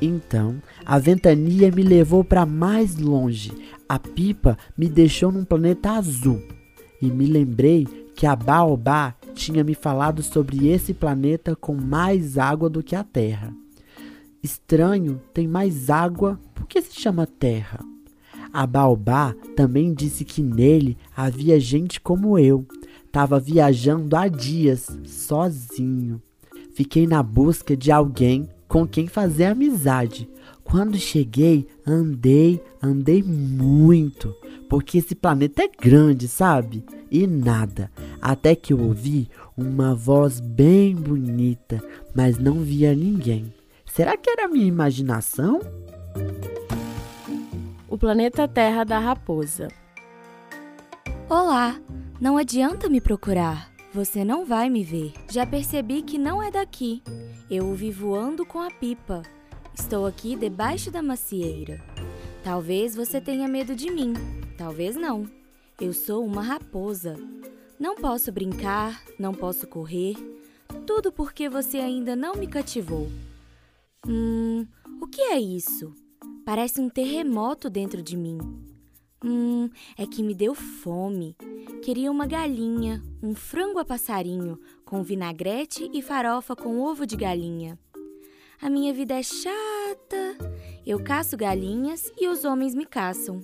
Então, 0.00 0.62
a 0.86 0.98
ventania 0.98 1.70
me 1.70 1.82
levou 1.82 2.24
para 2.24 2.46
mais 2.46 2.96
longe. 2.96 3.52
A 3.86 3.98
pipa 3.98 4.56
me 4.76 4.88
deixou 4.88 5.30
num 5.30 5.44
planeta 5.44 5.90
azul. 5.90 6.42
E 7.02 7.10
me 7.10 7.26
lembrei 7.26 7.86
que 8.14 8.26
a 8.26 8.34
baobá 8.34 9.14
tinha 9.40 9.64
me 9.64 9.74
falado 9.74 10.22
sobre 10.22 10.68
esse 10.68 10.92
planeta 10.92 11.56
com 11.56 11.74
mais 11.74 12.36
água 12.36 12.68
do 12.68 12.82
que 12.82 12.94
a 12.94 13.02
Terra. 13.02 13.54
Estranho, 14.42 15.20
tem 15.32 15.48
mais 15.48 15.88
água, 15.88 16.38
por 16.54 16.66
que 16.66 16.82
se 16.82 17.00
chama 17.00 17.26
Terra? 17.26 17.80
A 18.52 18.66
Baobá 18.66 19.34
também 19.56 19.94
disse 19.94 20.26
que 20.26 20.42
nele 20.42 20.96
havia 21.16 21.58
gente 21.58 22.00
como 22.00 22.38
eu. 22.38 22.66
Tava 23.10 23.40
viajando 23.40 24.14
há 24.14 24.28
dias, 24.28 24.88
sozinho. 25.06 26.20
Fiquei 26.74 27.06
na 27.06 27.22
busca 27.22 27.74
de 27.74 27.90
alguém 27.90 28.46
com 28.68 28.86
quem 28.86 29.06
fazer 29.06 29.46
amizade. 29.46 30.28
Quando 30.62 30.98
cheguei, 30.98 31.66
andei, 31.86 32.62
andei 32.82 33.22
muito, 33.22 34.34
porque 34.68 34.98
esse 34.98 35.14
planeta 35.14 35.62
é 35.62 35.68
grande, 35.68 36.28
sabe? 36.28 36.84
E 37.10 37.26
nada, 37.26 37.90
até 38.20 38.54
que 38.54 38.72
eu 38.72 38.80
ouvi 38.80 39.28
uma 39.56 39.94
voz 39.94 40.40
bem 40.40 40.94
bonita, 40.94 41.82
mas 42.14 42.38
não 42.38 42.60
via 42.60 42.94
ninguém. 42.94 43.52
Será 43.86 44.16
que 44.16 44.30
era 44.30 44.48
minha 44.48 44.66
imaginação? 44.66 45.60
O 47.88 47.98
planeta 47.98 48.46
Terra 48.46 48.84
da 48.84 48.98
Raposa. 48.98 49.68
Olá, 51.28 51.80
não 52.20 52.36
adianta 52.36 52.88
me 52.88 53.00
procurar. 53.00 53.70
Você 53.92 54.24
não 54.24 54.44
vai 54.44 54.70
me 54.70 54.84
ver. 54.84 55.12
Já 55.28 55.44
percebi 55.44 56.02
que 56.02 56.16
não 56.16 56.42
é 56.42 56.50
daqui. 56.50 57.02
Eu 57.50 57.66
o 57.66 57.74
vi 57.74 57.90
voando 57.90 58.46
com 58.46 58.60
a 58.60 58.70
pipa. 58.70 59.22
Estou 59.74 60.06
aqui 60.06 60.36
debaixo 60.36 60.90
da 60.90 61.02
macieira. 61.02 61.80
Talvez 62.44 62.94
você 62.94 63.20
tenha 63.20 63.48
medo 63.48 63.74
de 63.74 63.90
mim, 63.90 64.14
talvez 64.56 64.94
não. 64.96 65.28
Eu 65.80 65.92
sou 65.92 66.24
uma 66.24 66.42
raposa. 66.42 67.16
Não 67.80 67.96
posso 67.96 68.30
brincar, 68.30 69.02
não 69.18 69.32
posso 69.32 69.66
correr. 69.66 70.14
Tudo 70.86 71.10
porque 71.10 71.48
você 71.48 71.78
ainda 71.78 72.14
não 72.14 72.34
me 72.34 72.46
cativou. 72.46 73.08
Hum, 74.06 74.66
o 75.00 75.06
que 75.06 75.22
é 75.22 75.40
isso? 75.40 75.94
Parece 76.44 76.78
um 76.78 76.90
terremoto 76.90 77.70
dentro 77.70 78.02
de 78.02 78.18
mim. 78.18 78.36
Hum, 79.24 79.70
é 79.96 80.06
que 80.06 80.22
me 80.22 80.34
deu 80.34 80.54
fome. 80.54 81.34
Queria 81.82 82.10
uma 82.10 82.26
galinha, 82.26 83.02
um 83.22 83.34
frango 83.34 83.78
a 83.78 83.84
passarinho, 83.84 84.60
com 84.84 85.02
vinagrete 85.02 85.90
e 85.90 86.02
farofa 86.02 86.54
com 86.54 86.80
ovo 86.80 87.06
de 87.06 87.16
galinha. 87.16 87.78
A 88.60 88.68
minha 88.68 88.92
vida 88.92 89.14
é 89.14 89.22
chata. 89.22 90.36
Eu 90.84 91.02
caço 91.02 91.34
galinhas 91.34 92.12
e 92.18 92.28
os 92.28 92.44
homens 92.44 92.74
me 92.74 92.84
caçam. 92.84 93.40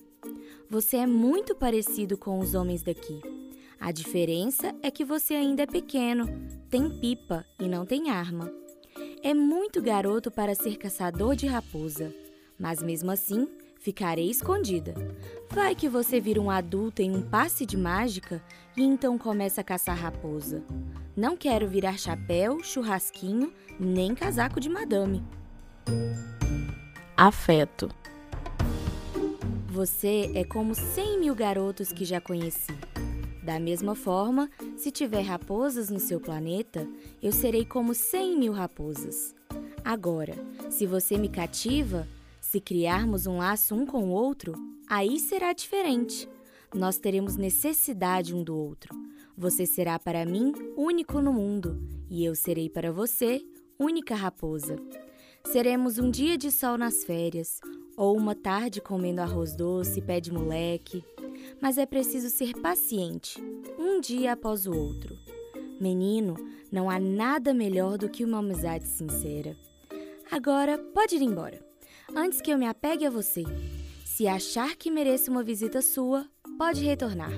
Você 0.68 0.98
é 0.98 1.06
muito 1.06 1.54
parecido 1.54 2.18
com 2.18 2.38
os 2.38 2.54
homens 2.54 2.82
daqui. 2.82 3.35
A 3.80 3.92
diferença 3.92 4.74
é 4.82 4.90
que 4.90 5.04
você 5.04 5.34
ainda 5.34 5.62
é 5.62 5.66
pequeno, 5.66 6.26
tem 6.70 6.90
pipa 6.98 7.44
e 7.60 7.68
não 7.68 7.84
tem 7.84 8.10
arma. 8.10 8.50
É 9.22 9.34
muito 9.34 9.82
garoto 9.82 10.30
para 10.30 10.54
ser 10.54 10.76
caçador 10.76 11.36
de 11.36 11.46
raposa, 11.46 12.14
mas 12.58 12.82
mesmo 12.82 13.10
assim 13.10 13.46
ficarei 13.78 14.30
escondida. 14.30 14.94
Vai 15.50 15.74
que 15.74 15.88
você 15.88 16.20
vira 16.20 16.40
um 16.40 16.50
adulto 16.50 17.02
em 17.02 17.14
um 17.14 17.22
passe 17.22 17.64
de 17.64 17.76
mágica 17.76 18.42
e 18.76 18.82
então 18.82 19.16
começa 19.16 19.60
a 19.60 19.64
caçar 19.64 19.96
raposa. 19.96 20.64
Não 21.16 21.36
quero 21.36 21.68
virar 21.68 21.98
chapéu, 21.98 22.62
churrasquinho, 22.64 23.52
nem 23.78 24.14
casaco 24.14 24.58
de 24.58 24.68
madame. 24.68 25.22
Afeto. 27.16 27.88
Você 29.68 30.32
é 30.34 30.42
como 30.42 30.74
cem 30.74 31.20
mil 31.20 31.34
garotos 31.34 31.92
que 31.92 32.04
já 32.04 32.20
conheci. 32.20 32.74
Da 33.46 33.60
mesma 33.60 33.94
forma, 33.94 34.50
se 34.76 34.90
tiver 34.90 35.20
raposas 35.20 35.88
no 35.88 36.00
seu 36.00 36.18
planeta, 36.18 36.84
eu 37.22 37.30
serei 37.30 37.64
como 37.64 37.94
cem 37.94 38.36
mil 38.36 38.52
raposas. 38.52 39.32
Agora, 39.84 40.34
se 40.68 40.84
você 40.84 41.16
me 41.16 41.28
cativa, 41.28 42.08
se 42.40 42.60
criarmos 42.60 43.24
um 43.24 43.36
laço 43.36 43.72
um 43.72 43.86
com 43.86 44.06
o 44.06 44.10
outro, 44.10 44.52
aí 44.88 45.20
será 45.20 45.52
diferente. 45.52 46.28
Nós 46.74 46.98
teremos 46.98 47.36
necessidade 47.36 48.34
um 48.34 48.42
do 48.42 48.56
outro. 48.56 48.92
Você 49.38 49.64
será 49.64 49.96
para 49.96 50.26
mim 50.26 50.52
único 50.76 51.20
no 51.20 51.32
mundo, 51.32 51.80
e 52.10 52.24
eu 52.24 52.34
serei 52.34 52.68
para 52.68 52.90
você 52.90 53.46
única 53.78 54.16
raposa. 54.16 54.74
Seremos 55.44 55.98
um 55.98 56.10
dia 56.10 56.36
de 56.36 56.50
sol 56.50 56.76
nas 56.76 57.04
férias, 57.04 57.60
ou 57.96 58.16
uma 58.16 58.34
tarde 58.34 58.80
comendo 58.80 59.20
arroz 59.20 59.54
doce, 59.54 60.02
pé 60.02 60.18
de 60.18 60.32
moleque. 60.32 61.04
Mas 61.60 61.78
é 61.78 61.86
preciso 61.86 62.28
ser 62.28 62.54
paciente, 62.60 63.42
um 63.78 64.00
dia 64.00 64.32
após 64.32 64.66
o 64.66 64.76
outro. 64.76 65.18
Menino, 65.80 66.34
não 66.70 66.88
há 66.88 66.98
nada 66.98 67.52
melhor 67.54 67.98
do 67.98 68.08
que 68.08 68.24
uma 68.24 68.38
amizade 68.38 68.86
sincera. 68.86 69.56
Agora 70.30 70.78
pode 70.78 71.16
ir 71.16 71.22
embora, 71.22 71.64
antes 72.14 72.40
que 72.40 72.50
eu 72.50 72.58
me 72.58 72.66
apegue 72.66 73.06
a 73.06 73.10
você. 73.10 73.44
Se 74.04 74.26
achar 74.26 74.76
que 74.76 74.90
mereço 74.90 75.30
uma 75.30 75.42
visita 75.42 75.82
sua, 75.82 76.26
pode 76.58 76.84
retornar 76.84 77.32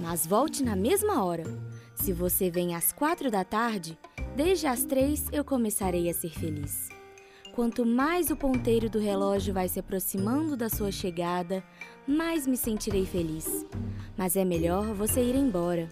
mas 0.00 0.26
volte 0.26 0.62
na 0.62 0.76
mesma 0.76 1.24
hora. 1.24 1.44
Se 1.94 2.12
você 2.12 2.50
vem 2.50 2.74
às 2.74 2.92
quatro 2.92 3.30
da 3.30 3.44
tarde, 3.44 3.98
desde 4.34 4.66
as 4.66 4.84
três 4.84 5.26
eu 5.32 5.44
começarei 5.44 6.08
a 6.08 6.14
ser 6.14 6.30
feliz. 6.30 6.88
Quanto 7.54 7.86
mais 7.86 8.30
o 8.30 8.36
ponteiro 8.36 8.90
do 8.90 8.98
relógio 8.98 9.54
vai 9.54 9.66
se 9.66 9.80
aproximando 9.80 10.56
da 10.56 10.68
sua 10.68 10.92
chegada, 10.92 11.64
mais 12.06 12.46
me 12.46 12.56
sentirei 12.56 13.04
feliz. 13.04 13.64
Mas 14.16 14.36
é 14.36 14.44
melhor 14.44 14.94
você 14.94 15.20
ir 15.20 15.34
embora. 15.34 15.88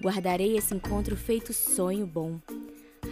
Guardarei 0.00 0.56
esse 0.56 0.74
encontro 0.74 1.16
feito 1.16 1.52
sonho 1.52 2.06
bom. 2.06 2.40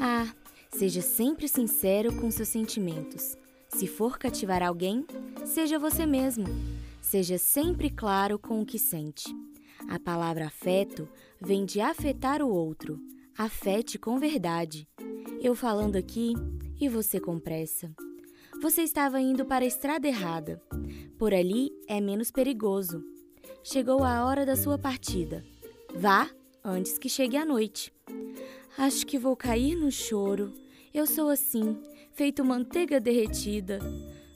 Ah, 0.01 0.33
seja 0.71 1.01
sempre 1.01 1.49
sincero 1.49 2.15
com 2.15 2.31
seus 2.31 2.49
sentimentos. 2.49 3.37
Se 3.69 3.87
for 3.87 4.19
cativar 4.19 4.63
alguém, 4.63 5.07
seja 5.45 5.79
você 5.79 6.07
mesmo. 6.07 6.45
Seja 7.01 7.39
sempre 7.39 7.91
claro 7.91 8.39
com 8.39 8.61
o 8.61 8.67
que 8.67 8.79
sente. 8.79 9.25
A 9.89 9.99
palavra 9.99 10.47
afeto 10.47 11.09
vem 11.41 11.65
de 11.65 11.81
afetar 11.81 12.43
o 12.43 12.49
outro. 12.49 13.01
Afete 13.37 13.99
com 13.99 14.19
verdade. 14.19 14.87
Eu 15.43 15.55
falando 15.55 15.97
aqui 15.97 16.35
e 16.81 16.89
você 16.89 17.19
com 17.19 17.39
pressa. 17.39 17.93
Você 18.63 18.83
estava 18.83 19.21
indo 19.21 19.45
para 19.45 19.65
a 19.65 19.67
estrada 19.67 20.07
errada. 20.07 20.63
Por 21.19 21.35
ali 21.35 21.73
é 21.89 22.01
menos 22.01 22.31
perigoso. 22.31 23.03
Chegou 23.65 24.05
a 24.05 24.25
hora 24.25 24.47
da 24.47 24.55
sua 24.55 24.79
partida. 24.79 25.45
Vá 25.93 26.31
antes 26.65 26.97
que 26.97 27.09
chegue 27.09 27.37
a 27.37 27.45
noite. 27.45 27.93
Acho 28.79 29.05
que 29.05 29.19
vou 29.19 29.35
cair 29.35 29.75
no 29.75 29.91
choro. 29.91 30.55
Eu 30.95 31.09
sou 31.09 31.29
assim, 31.29 31.77
feito 32.13 32.45
manteiga 32.45 33.01
derretida. 33.01 33.81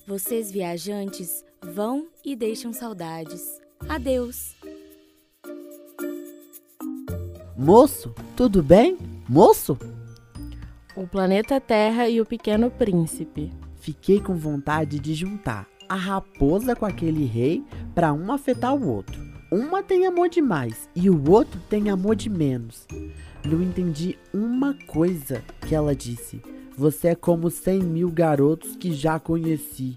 Vocês 0.09 0.51
viajantes 0.51 1.45
vão 1.63 2.09
e 2.25 2.35
deixam 2.35 2.73
saudades. 2.73 3.61
Adeus. 3.89 4.57
Moço, 7.57 8.13
tudo 8.37 8.61
bem? 8.61 8.99
Moço? 9.29 9.79
O 10.97 11.07
planeta 11.07 11.61
Terra 11.61 12.09
e 12.09 12.21
o 12.21 12.27
Pequeno 12.27 12.73
Príncipe. 12.73 13.53
Fiquei 13.87 14.19
com 14.19 14.35
vontade 14.35 14.99
de 14.99 15.15
juntar 15.15 15.65
a 15.89 15.95
raposa 15.95 16.75
com 16.75 16.85
aquele 16.85 17.25
rei 17.25 17.63
para 17.95 18.13
um 18.13 18.33
afetar 18.33 18.75
o 18.75 18.85
outro. 18.85 19.23
Uma 19.49 19.81
tem 19.81 20.07
amor 20.07 20.29
demais 20.29 20.91
e 20.93 21.09
o 21.09 21.31
outro 21.31 21.61
tem 21.71 21.89
amor 21.89 22.17
de 22.17 22.29
menos. 22.29 22.85
Não 23.45 23.63
entendi 23.63 24.19
uma 24.35 24.75
coisa 24.89 25.41
que 25.61 25.73
ela 25.73 25.95
disse. 25.95 26.43
Você 26.77 27.11
é 27.11 27.15
como 27.15 27.49
cem 27.49 27.81
mil 27.81 28.11
garotos 28.11 28.75
que 28.75 28.93
já 28.93 29.21
conheci. 29.21 29.95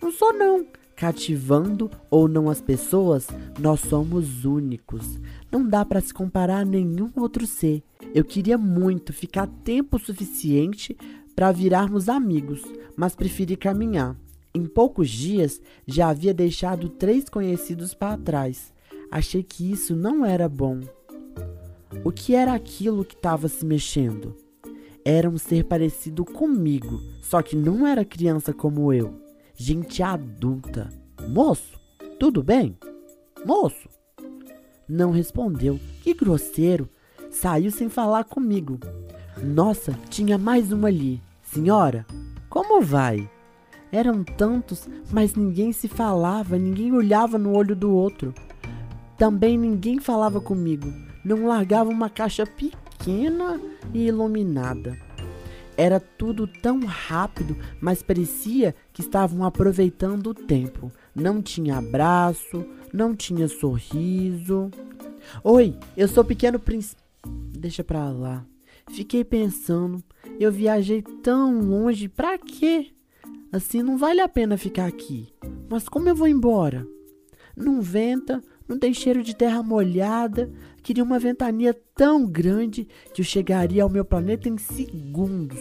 Não 0.00 0.12
sou 0.12 0.32
não. 0.32 0.64
Cativando 0.94 1.90
ou 2.08 2.28
não 2.28 2.48
as 2.48 2.60
pessoas, 2.60 3.26
nós 3.58 3.80
somos 3.80 4.44
únicos. 4.44 5.18
Não 5.50 5.68
dá 5.68 5.84
para 5.84 6.00
se 6.00 6.14
comparar 6.14 6.58
a 6.58 6.64
nenhum 6.64 7.10
outro 7.16 7.48
ser. 7.48 7.82
Eu 8.14 8.24
queria 8.24 8.56
muito 8.56 9.12
ficar 9.12 9.48
tempo 9.64 9.98
suficiente 9.98 10.96
para 11.34 11.52
virarmos 11.52 12.08
amigos, 12.08 12.62
mas 12.96 13.14
preferi 13.14 13.56
caminhar. 13.56 14.16
Em 14.54 14.66
poucos 14.66 15.10
dias 15.10 15.60
já 15.86 16.08
havia 16.08 16.32
deixado 16.32 16.88
três 16.88 17.28
conhecidos 17.28 17.92
para 17.92 18.16
trás. 18.16 18.72
Achei 19.10 19.42
que 19.42 19.70
isso 19.70 19.96
não 19.96 20.24
era 20.24 20.48
bom. 20.48 20.80
O 22.04 22.12
que 22.12 22.34
era 22.34 22.52
aquilo 22.52 23.04
que 23.04 23.14
estava 23.14 23.48
se 23.48 23.64
mexendo? 23.64 24.36
Era 25.04 25.28
um 25.28 25.36
ser 25.36 25.64
parecido 25.64 26.24
comigo, 26.24 27.00
só 27.20 27.42
que 27.42 27.54
não 27.54 27.86
era 27.86 28.04
criança 28.04 28.52
como 28.52 28.92
eu. 28.92 29.14
Gente 29.54 30.02
adulta. 30.02 30.88
Moço, 31.28 31.78
tudo 32.18 32.42
bem? 32.42 32.76
Moço? 33.44 33.88
Não 34.88 35.10
respondeu. 35.10 35.78
Que 36.02 36.14
grosseiro. 36.14 36.88
Saiu 37.30 37.70
sem 37.70 37.88
falar 37.88 38.24
comigo. 38.24 38.78
Nossa, 39.42 39.92
tinha 40.08 40.38
mais 40.38 40.72
uma 40.72 40.88
ali. 40.88 41.20
Senhora, 41.42 42.06
como 42.48 42.80
vai? 42.80 43.28
Eram 43.90 44.24
tantos, 44.24 44.88
mas 45.12 45.34
ninguém 45.34 45.72
se 45.72 45.88
falava, 45.88 46.58
ninguém 46.58 46.92
olhava 46.92 47.38
no 47.38 47.56
olho 47.56 47.76
do 47.76 47.92
outro. 47.92 48.34
Também 49.16 49.56
ninguém 49.56 49.98
falava 49.98 50.40
comigo. 50.40 50.92
Não 51.24 51.46
largava 51.46 51.90
uma 51.90 52.10
caixa 52.10 52.46
pequena 52.46 53.60
e 53.92 54.06
iluminada. 54.06 54.98
Era 55.76 55.98
tudo 55.98 56.46
tão 56.46 56.84
rápido, 56.84 57.56
mas 57.80 58.02
parecia 58.02 58.74
que 58.92 59.00
estavam 59.00 59.44
aproveitando 59.44 60.28
o 60.28 60.34
tempo. 60.34 60.92
Não 61.14 61.42
tinha 61.42 61.78
abraço, 61.78 62.64
não 62.92 63.14
tinha 63.14 63.48
sorriso. 63.48 64.70
Oi, 65.42 65.76
eu 65.96 66.06
sou 66.06 66.22
o 66.22 66.26
pequeno 66.26 66.58
príncipe. 66.58 67.02
Deixa 67.26 67.82
pra 67.82 68.10
lá. 68.10 68.44
Fiquei 68.88 69.24
pensando, 69.24 70.02
eu 70.38 70.52
viajei 70.52 71.02
tão 71.22 71.60
longe, 71.60 72.08
pra 72.08 72.38
quê? 72.38 72.92
Assim 73.50 73.82
não 73.82 73.96
vale 73.96 74.20
a 74.20 74.28
pena 74.28 74.56
ficar 74.56 74.86
aqui. 74.86 75.32
Mas 75.68 75.88
como 75.88 76.08
eu 76.08 76.14
vou 76.14 76.28
embora? 76.28 76.86
Não 77.56 77.80
venta, 77.80 78.42
não 78.68 78.78
tem 78.78 78.92
cheiro 78.92 79.22
de 79.22 79.34
terra 79.34 79.62
molhada. 79.62 80.50
Queria 80.82 81.04
uma 81.04 81.18
ventania 81.18 81.74
tão 81.94 82.26
grande 82.26 82.88
que 83.12 83.20
eu 83.20 83.24
chegaria 83.24 83.82
ao 83.82 83.88
meu 83.88 84.04
planeta 84.04 84.48
em 84.48 84.58
segundos. 84.58 85.60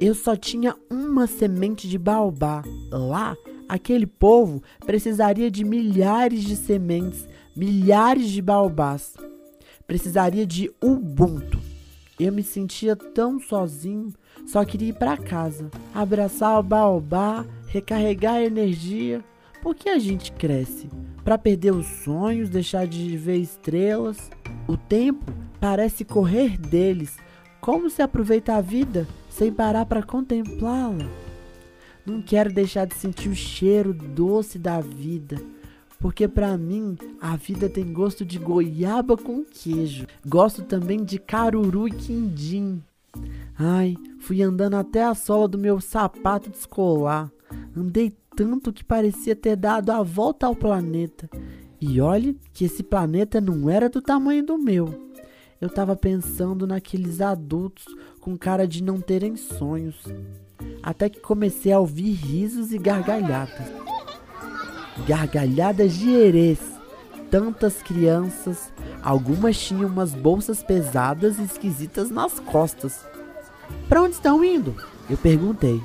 Eu 0.00 0.14
só 0.14 0.34
tinha 0.34 0.74
uma 0.90 1.26
semente 1.26 1.88
de 1.88 1.98
baobá. 1.98 2.62
Lá, 2.90 3.36
aquele 3.68 4.06
povo 4.06 4.62
precisaria 4.84 5.50
de 5.50 5.64
milhares 5.64 6.42
de 6.42 6.56
sementes, 6.56 7.28
milhares 7.54 8.30
de 8.30 8.42
baobás. 8.42 9.14
Precisaria 9.86 10.46
de 10.46 10.70
Ubuntu. 10.82 11.71
Eu 12.20 12.32
me 12.32 12.42
sentia 12.42 12.94
tão 12.94 13.40
sozinho, 13.40 14.12
só 14.46 14.64
queria 14.64 14.90
ir 14.90 14.94
para 14.94 15.16
casa, 15.16 15.70
abraçar 15.94 16.58
o 16.60 16.62
baobá, 16.62 17.44
recarregar 17.66 18.34
a 18.34 18.44
energia. 18.44 19.24
Por 19.62 19.74
que 19.74 19.88
a 19.88 19.98
gente 19.98 20.30
cresce? 20.32 20.90
Para 21.24 21.38
perder 21.38 21.72
os 21.72 21.86
sonhos, 21.86 22.50
deixar 22.50 22.86
de 22.86 23.16
ver 23.16 23.36
estrelas? 23.36 24.30
O 24.68 24.76
tempo 24.76 25.32
parece 25.60 26.04
correr 26.04 26.58
deles. 26.58 27.16
Como 27.60 27.88
se 27.88 28.02
aproveita 28.02 28.56
a 28.56 28.60
vida 28.60 29.06
sem 29.30 29.52
parar 29.52 29.86
para 29.86 30.02
contemplá-la? 30.02 31.08
Não 32.04 32.20
quero 32.20 32.52
deixar 32.52 32.84
de 32.84 32.94
sentir 32.94 33.28
o 33.28 33.34
cheiro 33.34 33.94
doce 33.94 34.58
da 34.58 34.80
vida, 34.80 35.40
porque 36.02 36.26
para 36.26 36.58
mim 36.58 36.98
a 37.20 37.36
vida 37.36 37.68
tem 37.68 37.92
gosto 37.92 38.24
de 38.24 38.36
goiaba 38.36 39.16
com 39.16 39.44
queijo. 39.44 40.04
Gosto 40.26 40.62
também 40.64 41.04
de 41.04 41.16
caruru 41.16 41.86
e 41.86 41.92
quindim. 41.92 42.82
Ai, 43.56 43.96
fui 44.18 44.42
andando 44.42 44.74
até 44.74 45.04
a 45.04 45.14
sola 45.14 45.46
do 45.46 45.56
meu 45.56 45.80
sapato 45.80 46.50
descolar. 46.50 47.30
Andei 47.76 48.12
tanto 48.34 48.72
que 48.72 48.82
parecia 48.82 49.36
ter 49.36 49.54
dado 49.54 49.90
a 49.90 50.02
volta 50.02 50.44
ao 50.44 50.56
planeta. 50.56 51.30
E 51.80 52.00
olhe 52.00 52.36
que 52.52 52.64
esse 52.64 52.82
planeta 52.82 53.40
não 53.40 53.70
era 53.70 53.88
do 53.88 54.02
tamanho 54.02 54.44
do 54.44 54.58
meu. 54.58 55.12
Eu 55.60 55.68
estava 55.68 55.94
pensando 55.94 56.66
naqueles 56.66 57.20
adultos 57.20 57.84
com 58.20 58.36
cara 58.36 58.66
de 58.66 58.82
não 58.82 59.00
terem 59.00 59.36
sonhos. 59.36 60.02
Até 60.82 61.08
que 61.08 61.20
comecei 61.20 61.70
a 61.70 61.78
ouvir 61.78 62.12
risos 62.12 62.72
e 62.72 62.78
gargalhadas. 62.78 63.68
Gargalhadas 65.06 65.94
de 65.94 66.10
herês. 66.10 66.58
Tantas 67.30 67.82
crianças, 67.82 68.70
algumas 69.02 69.58
tinham 69.58 69.88
umas 69.88 70.12
bolsas 70.12 70.62
pesadas 70.62 71.38
e 71.38 71.44
esquisitas 71.44 72.10
nas 72.10 72.38
costas. 72.38 73.06
Para 73.88 74.02
onde 74.02 74.14
estão 74.14 74.44
indo? 74.44 74.76
Eu 75.08 75.16
perguntei. 75.16 75.80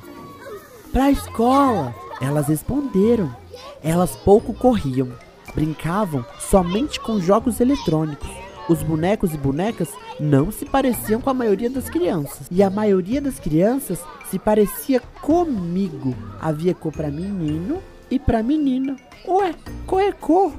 Para 0.92 1.04
a 1.04 1.10
escola, 1.10 1.94
elas 2.20 2.48
responderam. 2.48 3.34
Elas 3.82 4.14
pouco 4.16 4.52
corriam, 4.52 5.08
brincavam 5.54 6.24
somente 6.38 7.00
com 7.00 7.20
jogos 7.20 7.60
eletrônicos. 7.60 8.28
Os 8.68 8.82
bonecos 8.82 9.32
e 9.32 9.38
bonecas 9.38 9.88
não 10.20 10.52
se 10.52 10.66
pareciam 10.66 11.20
com 11.20 11.30
a 11.30 11.34
maioria 11.34 11.70
das 11.70 11.88
crianças. 11.88 12.46
E 12.50 12.62
a 12.62 12.68
maioria 12.68 13.20
das 13.20 13.38
crianças 13.38 14.04
se 14.30 14.38
parecia 14.38 15.00
comigo. 15.22 16.14
Havia 16.38 16.74
cor 16.74 16.92
para 16.92 17.10
menino 17.10 17.80
e 18.10 18.18
para 18.18 18.42
menina. 18.42 18.96
Ué, 19.26 19.54
é 20.00 20.12
cor. 20.12 20.52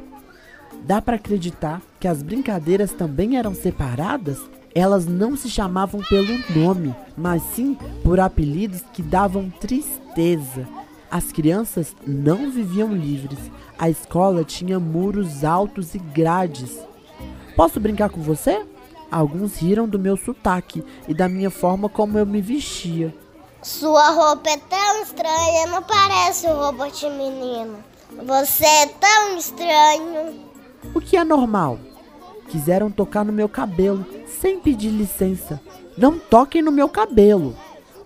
Dá 0.86 1.02
para 1.02 1.16
acreditar 1.16 1.82
que 2.00 2.08
as 2.08 2.22
brincadeiras 2.22 2.92
também 2.92 3.38
eram 3.38 3.54
separadas? 3.54 4.40
Elas 4.74 5.06
não 5.06 5.36
se 5.36 5.50
chamavam 5.50 6.02
pelo 6.08 6.38
nome, 6.56 6.96
mas 7.18 7.42
sim 7.54 7.78
por 8.04 8.20
apelidos 8.20 8.84
que 8.94 9.02
davam 9.02 9.50
tristeza. 9.50 10.68
As 11.10 11.32
crianças 11.32 11.96
não 12.06 12.52
viviam 12.52 12.94
livres. 12.94 13.40
A 13.78 13.90
escola 13.90 14.44
tinha 14.44 14.80
muros 14.80 15.44
altos 15.44 15.96
e 15.96 16.00
grades. 16.00 16.78
Posso 17.56 17.80
brincar 17.80 18.10
com 18.10 18.22
você? 18.22 18.64
Alguns 19.12 19.58
riram 19.58 19.88
do 19.88 19.98
meu 19.98 20.16
sotaque 20.16 20.84
e 21.08 21.14
da 21.14 21.28
minha 21.28 21.50
forma 21.50 21.90
como 21.90 22.18
eu 22.18 22.26
me 22.26 22.42
vestia. 22.42 23.14
Sua 23.62 24.12
roupa 24.12 24.50
é 24.50 24.58
tão 24.58 25.04
estranha, 25.04 25.68
não 25.68 25.84
parece 25.84 26.48
roupa 26.48 26.90
de 26.90 27.10
menino. 27.10 27.84
Você 28.26 28.66
é 28.66 28.86
tão 28.88 29.38
estranho. 29.38 30.40
O 30.96 31.02
que 31.02 31.18
é 31.18 31.26
normal? 31.26 31.78
Quiseram 32.50 32.90
tocar 32.90 33.26
no 33.26 33.34
meu 33.34 33.50
cabelo 33.50 34.06
sem 34.40 34.62
pedir 34.62 34.90
licença. 34.90 35.60
Não 35.98 36.18
toquem 36.18 36.62
no 36.62 36.72
meu 36.72 36.88
cabelo. 36.88 37.54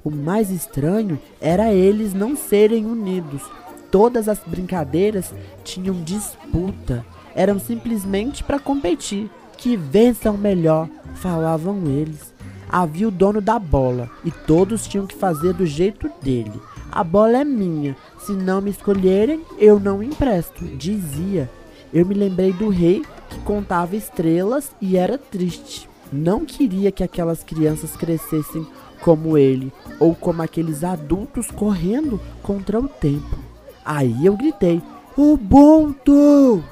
O 0.04 0.10
mais 0.10 0.50
estranho 0.50 1.20
era 1.40 1.72
eles 1.72 2.16
não 2.16 2.36
serem 2.36 2.88
unidos. 2.88 3.44
Todas 3.92 4.28
as 4.28 4.40
brincadeiras 4.40 5.32
tinham 5.64 6.02
disputa. 6.02 7.06
Eram 7.36 7.60
simplesmente 7.60 8.44
para 8.44 8.60
competir. 8.60 9.30
Que 9.56 9.78
vençam 9.78 10.36
melhor, 10.36 10.90
falavam 11.16 11.84
eles. 11.86 12.33
Havia 12.74 13.08
o 13.08 13.12
dono 13.12 13.40
da 13.40 13.60
bola 13.60 14.10
e 14.26 14.32
todos 14.32 14.88
tinham 14.88 15.06
que 15.06 15.16
fazer 15.16 15.54
do 15.54 15.64
jeito 15.64 16.10
dele. 16.24 16.60
a 16.92 17.04
bola 17.04 17.38
é 17.38 17.44
minha. 17.44 17.96
Se 18.18 18.32
não 18.32 18.62
me 18.62 18.72
escolherem, 18.72 19.46
eu 19.60 19.80
não 19.80 20.02
empresto, 20.02 20.66
dizia. 20.66 21.48
Eu 21.94 22.04
me 22.04 22.16
lembrei 22.16 22.52
do 22.52 22.70
rei 22.70 23.06
que 23.30 23.40
contava 23.42 23.96
estrelas 23.96 24.72
e 24.82 24.98
era 24.98 25.20
triste. 25.20 25.88
Não 26.12 26.44
queria 26.46 26.92
que 26.92 27.04
aquelas 27.04 27.44
crianças 27.44 27.96
crescessem 27.96 28.66
como 29.02 29.38
ele 29.38 29.72
ou 30.00 30.16
como 30.16 30.42
aqueles 30.42 30.84
adultos 30.84 31.52
correndo 31.52 32.20
contra 32.42 32.80
o 32.80 32.88
tempo. 32.88 33.38
Aí 33.86 34.26
eu 34.26 34.36
gritei: 34.36 34.82
Ubuntu! 35.16 36.64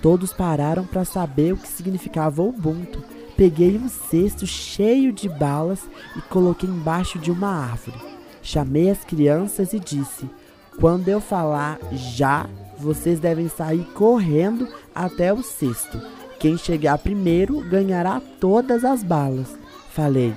Todos 0.00 0.32
pararam 0.32 0.86
para 0.86 1.04
saber 1.04 1.52
o 1.52 1.58
que 1.58 1.68
significava 1.68 2.40
Ubuntu. 2.40 3.13
Peguei 3.36 3.76
um 3.76 3.88
cesto 3.88 4.46
cheio 4.46 5.12
de 5.12 5.28
balas 5.28 5.80
e 6.16 6.20
coloquei 6.22 6.68
embaixo 6.68 7.18
de 7.18 7.32
uma 7.32 7.48
árvore. 7.48 7.98
Chamei 8.40 8.90
as 8.90 9.04
crianças 9.04 9.72
e 9.72 9.80
disse: 9.80 10.30
Quando 10.78 11.08
eu 11.08 11.20
falar 11.20 11.78
já, 11.92 12.46
vocês 12.78 13.18
devem 13.18 13.48
sair 13.48 13.84
correndo 13.94 14.68
até 14.94 15.32
o 15.32 15.42
cesto. 15.42 16.00
Quem 16.38 16.56
chegar 16.56 16.98
primeiro 16.98 17.60
ganhará 17.60 18.20
todas 18.38 18.84
as 18.84 19.02
balas. 19.02 19.56
Falei: 19.90 20.32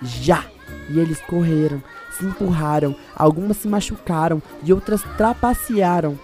Já! 0.00 0.44
E 0.90 0.98
eles 0.98 1.20
correram, 1.22 1.82
se 2.12 2.24
empurraram, 2.24 2.94
algumas 3.16 3.56
se 3.56 3.68
machucaram 3.68 4.40
e 4.62 4.72
outras 4.72 5.02
trapacearam. 5.16 6.18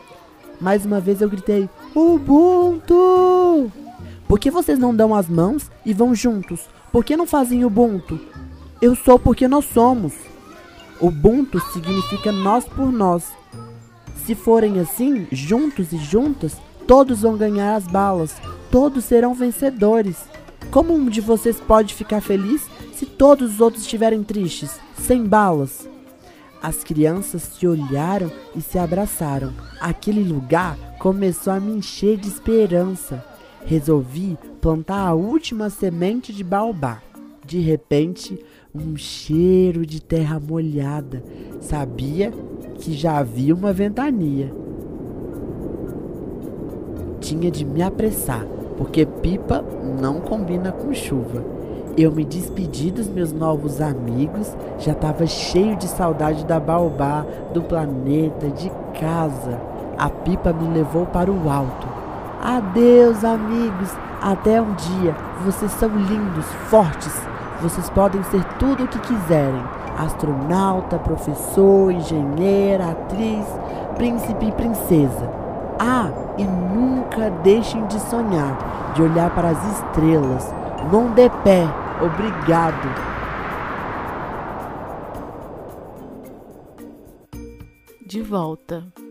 Mais 0.60 0.86
uma 0.86 1.00
vez 1.00 1.20
eu 1.20 1.28
gritei: 1.28 1.68
Ubuntu! 1.94 3.72
Por 4.26 4.38
que 4.38 4.50
vocês 4.50 4.78
não 4.78 4.94
dão 4.94 5.14
as 5.14 5.28
mãos 5.28 5.70
e 5.84 5.92
vão 5.92 6.14
juntos? 6.14 6.68
Por 6.90 7.04
que 7.04 7.16
não 7.16 7.26
fazem 7.26 7.64
Ubuntu? 7.64 8.18
Eu 8.80 8.94
sou 8.94 9.18
porque 9.18 9.46
nós 9.46 9.64
somos. 9.66 10.14
Ubuntu 11.00 11.60
significa 11.72 12.32
nós 12.32 12.64
por 12.64 12.90
nós. 12.90 13.32
Se 14.24 14.34
forem 14.34 14.80
assim, 14.80 15.26
juntos 15.30 15.92
e 15.92 15.98
juntas, 15.98 16.56
todos 16.86 17.22
vão 17.22 17.36
ganhar 17.36 17.74
as 17.74 17.86
balas, 17.86 18.34
todos 18.70 19.04
serão 19.04 19.34
vencedores. 19.34 20.24
Como 20.70 20.94
um 20.94 21.06
de 21.06 21.20
vocês 21.20 21.60
pode 21.60 21.94
ficar 21.94 22.20
feliz 22.20 22.62
se 22.94 23.06
todos 23.06 23.54
os 23.54 23.60
outros 23.60 23.82
estiverem 23.82 24.22
tristes, 24.22 24.78
sem 24.96 25.24
balas? 25.24 25.88
As 26.62 26.82
crianças 26.82 27.42
se 27.42 27.66
olharam 27.66 28.32
e 28.56 28.62
se 28.62 28.78
abraçaram. 28.78 29.52
Aquele 29.78 30.24
lugar 30.24 30.78
começou 30.98 31.52
a 31.52 31.60
me 31.60 31.72
encher 31.72 32.16
de 32.16 32.28
esperança. 32.28 33.22
Resolvi 33.66 34.38
plantar 34.60 35.08
a 35.08 35.14
última 35.14 35.70
semente 35.70 36.34
de 36.34 36.44
baobá. 36.44 37.00
De 37.46 37.60
repente, 37.60 38.38
um 38.74 38.94
cheiro 38.94 39.86
de 39.86 40.02
terra 40.02 40.38
molhada. 40.38 41.22
Sabia 41.60 42.30
que 42.74 42.92
já 42.92 43.18
havia 43.18 43.54
uma 43.54 43.72
ventania. 43.72 44.52
Tinha 47.20 47.50
de 47.50 47.64
me 47.64 47.82
apressar, 47.82 48.46
porque 48.76 49.06
pipa 49.06 49.64
não 49.98 50.20
combina 50.20 50.70
com 50.70 50.92
chuva. 50.92 51.42
Eu 51.96 52.12
me 52.12 52.24
despedi 52.24 52.90
dos 52.90 53.08
meus 53.08 53.32
novos 53.32 53.80
amigos, 53.80 54.54
já 54.78 54.92
estava 54.92 55.26
cheio 55.26 55.76
de 55.76 55.86
saudade 55.88 56.44
da 56.44 56.60
Baobá, 56.60 57.24
do 57.54 57.62
planeta, 57.62 58.48
de 58.50 58.68
casa. 58.98 59.58
A 59.96 60.10
pipa 60.10 60.52
me 60.52 60.68
levou 60.74 61.06
para 61.06 61.30
o 61.30 61.48
alto. 61.48 61.93
Adeus, 62.44 63.24
amigos. 63.24 63.90
Até 64.20 64.60
um 64.60 64.74
dia. 64.74 65.16
Vocês 65.44 65.72
são 65.72 65.88
lindos, 65.88 66.44
fortes. 66.68 67.18
Vocês 67.62 67.88
podem 67.90 68.22
ser 68.24 68.44
tudo 68.58 68.84
o 68.84 68.88
que 68.88 68.98
quiserem: 68.98 69.62
astronauta, 69.98 70.98
professor, 70.98 71.90
engenheira, 71.90 72.90
atriz, 72.90 73.46
príncipe 73.96 74.46
e 74.46 74.52
princesa. 74.52 75.30
Ah, 75.78 76.10
e 76.36 76.44
nunca 76.44 77.30
deixem 77.42 77.84
de 77.86 77.98
sonhar, 77.98 78.92
de 78.94 79.02
olhar 79.02 79.30
para 79.30 79.48
as 79.48 79.78
estrelas. 79.78 80.54
Não 80.92 81.12
dê 81.12 81.30
pé, 81.42 81.66
Obrigado. 82.00 82.88
De 88.04 88.20
volta. 88.20 89.03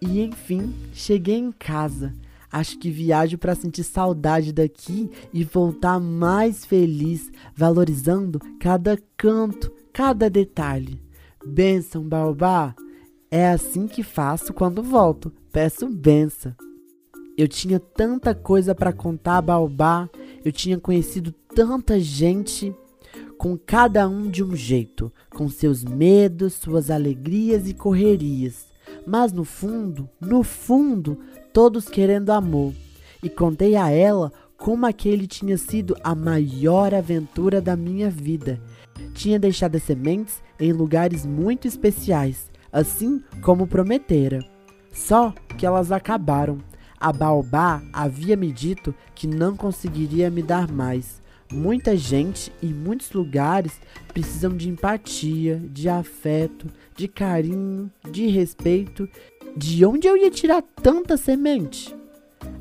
E 0.00 0.20
enfim, 0.20 0.74
cheguei 0.92 1.36
em 1.36 1.52
casa. 1.52 2.14
Acho 2.50 2.78
que 2.78 2.90
viajo 2.90 3.36
para 3.36 3.54
sentir 3.54 3.82
saudade 3.82 4.52
daqui 4.52 5.10
e 5.32 5.42
voltar 5.42 5.98
mais 5.98 6.64
feliz, 6.64 7.32
valorizando 7.56 8.38
cada 8.60 8.96
canto, 9.16 9.72
cada 9.92 10.30
detalhe. 10.30 11.02
Benção, 11.44 12.08
Baobá. 12.08 12.74
É 13.30 13.48
assim 13.48 13.88
que 13.88 14.04
faço 14.04 14.54
quando 14.54 14.82
volto. 14.82 15.32
Peço 15.52 15.88
benção. 15.88 16.54
Eu 17.36 17.48
tinha 17.48 17.80
tanta 17.80 18.32
coisa 18.32 18.72
para 18.72 18.92
contar, 18.92 19.42
Baobá. 19.42 20.08
Eu 20.44 20.52
tinha 20.52 20.78
conhecido 20.78 21.34
tanta 21.52 21.98
gente, 21.98 22.72
com 23.36 23.58
cada 23.58 24.08
um 24.08 24.30
de 24.30 24.44
um 24.44 24.54
jeito, 24.54 25.12
com 25.30 25.48
seus 25.48 25.82
medos, 25.82 26.54
suas 26.54 26.90
alegrias 26.90 27.68
e 27.68 27.74
correrias. 27.74 28.73
Mas 29.06 29.32
no 29.32 29.44
fundo, 29.44 30.08
no 30.20 30.42
fundo, 30.42 31.18
todos 31.52 31.88
querendo 31.88 32.30
amor. 32.30 32.72
E 33.22 33.28
contei 33.28 33.76
a 33.76 33.90
ela 33.90 34.32
como 34.56 34.86
aquele 34.86 35.26
tinha 35.26 35.56
sido 35.58 35.96
a 36.02 36.14
maior 36.14 36.94
aventura 36.94 37.60
da 37.60 37.76
minha 37.76 38.10
vida. 38.10 38.60
Tinha 39.14 39.38
deixado 39.38 39.76
as 39.76 39.82
sementes 39.82 40.42
em 40.58 40.72
lugares 40.72 41.26
muito 41.26 41.66
especiais, 41.66 42.50
assim 42.72 43.22
como 43.42 43.66
prometera. 43.66 44.40
Só 44.92 45.32
que 45.58 45.66
elas 45.66 45.90
acabaram 45.90 46.58
a 47.04 47.12
Baobá 47.12 47.82
havia 47.92 48.34
me 48.34 48.50
dito 48.50 48.94
que 49.14 49.26
não 49.26 49.54
conseguiria 49.54 50.30
me 50.30 50.42
dar 50.42 50.72
mais. 50.72 51.20
Muita 51.52 51.96
gente 51.96 52.52
em 52.62 52.72
muitos 52.72 53.12
lugares 53.12 53.80
precisam 54.08 54.56
de 54.56 54.68
empatia, 54.68 55.62
de 55.70 55.88
afeto, 55.88 56.66
de 56.96 57.06
carinho, 57.06 57.90
de 58.10 58.26
respeito. 58.26 59.08
De 59.56 59.84
onde 59.84 60.08
eu 60.08 60.16
ia 60.16 60.30
tirar 60.30 60.62
tanta 60.62 61.16
semente? 61.16 61.94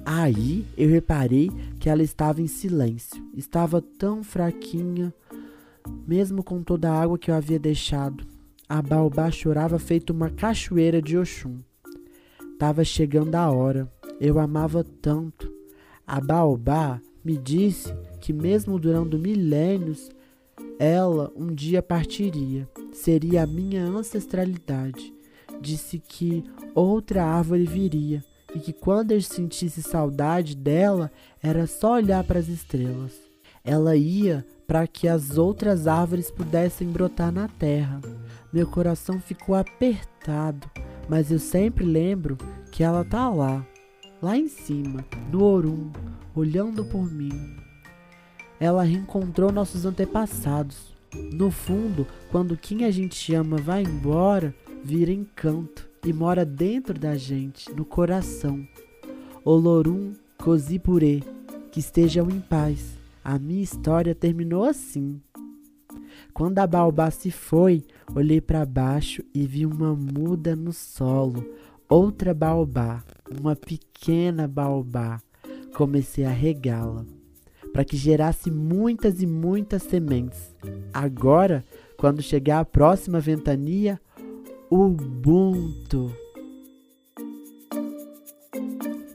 Aí 0.06 0.66
eu 0.78 0.90
reparei 0.90 1.50
que 1.80 1.90
ela 1.90 2.04
estava 2.04 2.42
em 2.42 2.48
silêncio, 2.48 3.24
estava 3.34 3.82
tão 3.82 4.24
fraquinha, 4.24 5.14
mesmo 6.08 6.44
com 6.44 6.62
toda 6.62 6.92
a 6.92 7.02
água 7.02 7.18
que 7.18 7.32
eu 7.32 7.36
havia 7.36 7.58
deixado. 7.58 8.26
A 8.70 8.82
baobá 8.82 9.32
chorava 9.32 9.80
feito 9.80 10.12
uma 10.12 10.30
cachoeira 10.30 11.02
de 11.02 11.18
Oxum. 11.18 11.60
Tava 12.60 12.84
chegando 12.84 13.36
a 13.36 13.52
hora. 13.52 13.92
Eu 14.20 14.40
amava 14.40 14.84
tanto. 14.84 15.52
A 16.08 16.22
Baobá 16.22 17.02
me 17.24 17.38
disse 17.38 17.94
que, 18.24 18.32
mesmo 18.32 18.80
durando 18.80 19.20
milênios, 19.20 20.10
ela 20.80 21.30
um 21.36 21.54
dia 21.54 21.84
partiria. 21.84 22.66
Seria 22.94 23.44
a 23.44 23.46
minha 23.46 23.84
ancestralidade. 23.84 25.14
Disse 25.60 26.00
que 26.00 26.42
outra 26.74 27.26
árvore 27.26 27.66
viria 27.66 28.24
e 28.56 28.60
que 28.60 28.72
quando 28.72 29.12
eu 29.12 29.22
sentisse 29.22 29.84
saudade 29.84 30.56
dela, 30.56 31.12
era 31.42 31.68
só 31.68 31.96
olhar 31.96 32.24
para 32.24 32.40
as 32.40 32.48
estrelas. 32.48 33.12
Ela 33.62 33.94
ia 33.98 34.46
para 34.66 34.88
que 34.88 35.06
as 35.06 35.38
outras 35.38 35.86
árvores 35.86 36.32
pudessem 36.32 36.88
brotar 36.88 37.30
na 37.30 37.50
terra. 37.50 38.00
Meu 38.54 38.66
coração 38.68 39.20
ficou 39.20 39.54
apertado, 39.54 40.66
mas 41.10 41.30
eu 41.30 41.40
sempre 41.40 41.84
lembro 41.84 42.38
que 42.72 42.86
ela 42.86 43.04
tá 43.04 43.28
lá, 43.30 43.68
lá 44.22 44.38
em 44.38 44.48
cima, 44.48 45.04
no 45.30 45.44
Orum, 45.44 45.92
olhando 46.34 46.86
por 46.86 47.12
mim. 47.12 47.63
Ela 48.60 48.84
reencontrou 48.84 49.52
nossos 49.52 49.86
antepassados. 49.86 50.94
No 51.34 51.52
fundo, 51.52 52.08
quando 52.32 52.58
quem 52.58 52.86
a 52.86 52.92
gente 52.92 53.34
ama 53.34 53.58
vai 53.58 53.84
embora, 53.84 54.54
vira 54.84 55.12
encanto 55.12 55.88
e 56.06 56.12
mora 56.12 56.44
dentro 56.44 56.98
da 56.98 57.16
gente, 57.16 57.72
no 57.72 57.86
coração. 57.86 58.68
Olorum 59.46 60.14
Cozipurê, 60.38 61.22
que 61.72 61.80
estejam 61.80 62.30
em 62.30 62.40
paz. 62.40 62.98
A 63.24 63.38
minha 63.38 63.64
história 63.64 64.16
terminou 64.16 64.66
assim. 64.66 65.22
Quando 66.34 66.60
a 66.60 66.68
baobá 66.68 67.12
se 67.12 67.32
foi, 67.32 67.86
olhei 68.14 68.42
para 68.42 68.66
baixo 68.66 69.24
e 69.34 69.46
vi 69.46 69.66
uma 69.66 69.96
muda 69.96 70.56
no 70.56 70.74
solo, 70.74 71.46
outra 71.88 72.34
baobá, 72.34 73.04
uma 73.40 73.56
pequena 73.56 74.48
baobá. 74.48 75.22
Comecei 75.74 76.26
a 76.26 76.32
regá-la 76.32 77.06
para 77.74 77.84
que 77.84 77.98
gerasse 77.98 78.52
muitas 78.52 79.22
e 79.22 79.26
muitas 79.26 79.84
sementes. 79.84 80.56
Agora, 80.94 81.64
quando 81.98 82.22
chegar 82.22 82.60
a 82.60 82.66
próxima 82.66 83.20
ventania, 83.20 84.00
Ubuntu. 84.70 86.16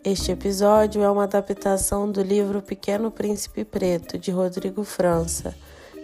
Este 0.05 0.33
episódio 0.33 1.03
é 1.03 1.11
uma 1.11 1.25
adaptação 1.25 2.11
do 2.11 2.23
livro 2.23 2.61
Pequeno 2.61 3.11
Príncipe 3.11 3.64
Preto, 3.64 4.18
de 4.18 4.31
Rodrigo 4.31 4.85
França 4.85 5.55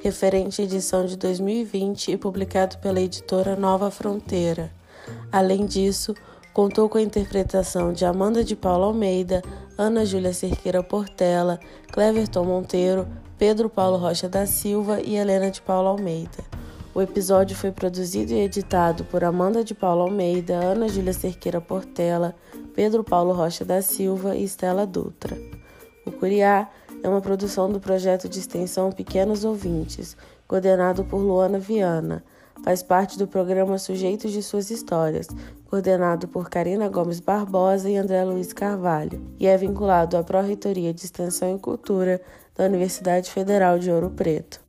referente 0.05 0.61
à 0.61 0.64
edição 0.64 1.07
de 1.07 1.17
2020 1.17 2.12
e 2.12 2.17
publicado 2.19 2.77
pela 2.77 3.01
editora 3.01 3.57
Nova 3.57 3.90
Fronteira. 3.90 4.71
Além 5.33 5.64
disso, 5.64 6.14
contou 6.55 6.88
com 6.88 6.97
a 6.97 7.03
interpretação 7.03 7.93
de 7.93 8.05
Amanda 8.05 8.45
de 8.45 8.55
Paula 8.55 8.87
Almeida, 8.87 9.43
Ana 9.77 10.07
Júlia 10.07 10.33
Cerqueira 10.33 10.85
Portela, 10.85 11.59
Cleverton 11.93 12.45
Monteiro, 12.45 13.09
Pedro 13.37 13.69
Paulo 13.69 13.97
Rocha 13.97 14.29
da 14.29 14.47
Silva 14.47 15.01
e 15.01 15.17
Helena 15.17 15.51
de 15.51 15.61
Paula 15.61 15.90
Almeida. 15.90 16.45
O 16.95 17.03
episódio 17.03 17.57
foi 17.57 17.73
produzido 17.73 18.33
e 18.33 18.38
editado 18.38 19.03
por 19.07 19.25
Amanda 19.25 19.64
de 19.64 19.75
Paula 19.75 20.05
Almeida, 20.05 20.55
Ana 20.55 20.87
Júlia 20.87 21.12
Cerqueira 21.12 21.61
Portela, 21.61 22.37
Pedro 22.73 23.03
Paulo 23.03 23.33
Rocha 23.33 23.64
da 23.64 23.83
Silva 23.83 24.37
e 24.37 24.45
Estela 24.45 24.87
Dutra. 24.87 25.37
O 26.07 26.12
Curiá 26.12 26.71
é 27.03 27.09
uma 27.09 27.21
produção 27.21 27.69
do 27.69 27.81
projeto 27.81 28.29
de 28.29 28.38
extensão 28.38 28.93
Pequenos 28.93 29.45
Ouvintes, 29.45 30.17
coordenado 30.47 31.03
por 31.05 31.19
Luana 31.19 31.59
Viana. 31.59 32.23
Faz 32.64 32.83
parte 32.83 33.18
do 33.18 33.29
programa 33.29 33.77
Sujeitos 33.77 34.33
de 34.33 34.42
Suas 34.42 34.70
Histórias, 34.70 35.29
coordenado 35.66 36.27
por 36.27 36.48
Karina 36.48 36.88
Gomes 36.88 37.20
Barbosa 37.20 37.90
e 37.90 37.96
André 37.98 38.24
Luiz 38.24 38.55
Carvalho, 38.55 39.22
e 39.38 39.46
é 39.46 39.55
vinculado 39.55 40.16
à 40.16 40.24
Pró-Reitoria 40.24 40.94
de 40.94 41.05
Extensão 41.05 41.55
e 41.55 41.59
Cultura 41.59 42.22
da 42.55 42.64
Universidade 42.64 43.31
Federal 43.31 43.79
de 43.79 43.90
Ouro 43.90 44.09
Preto. 44.09 44.62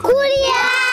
Curiá! 0.00 0.83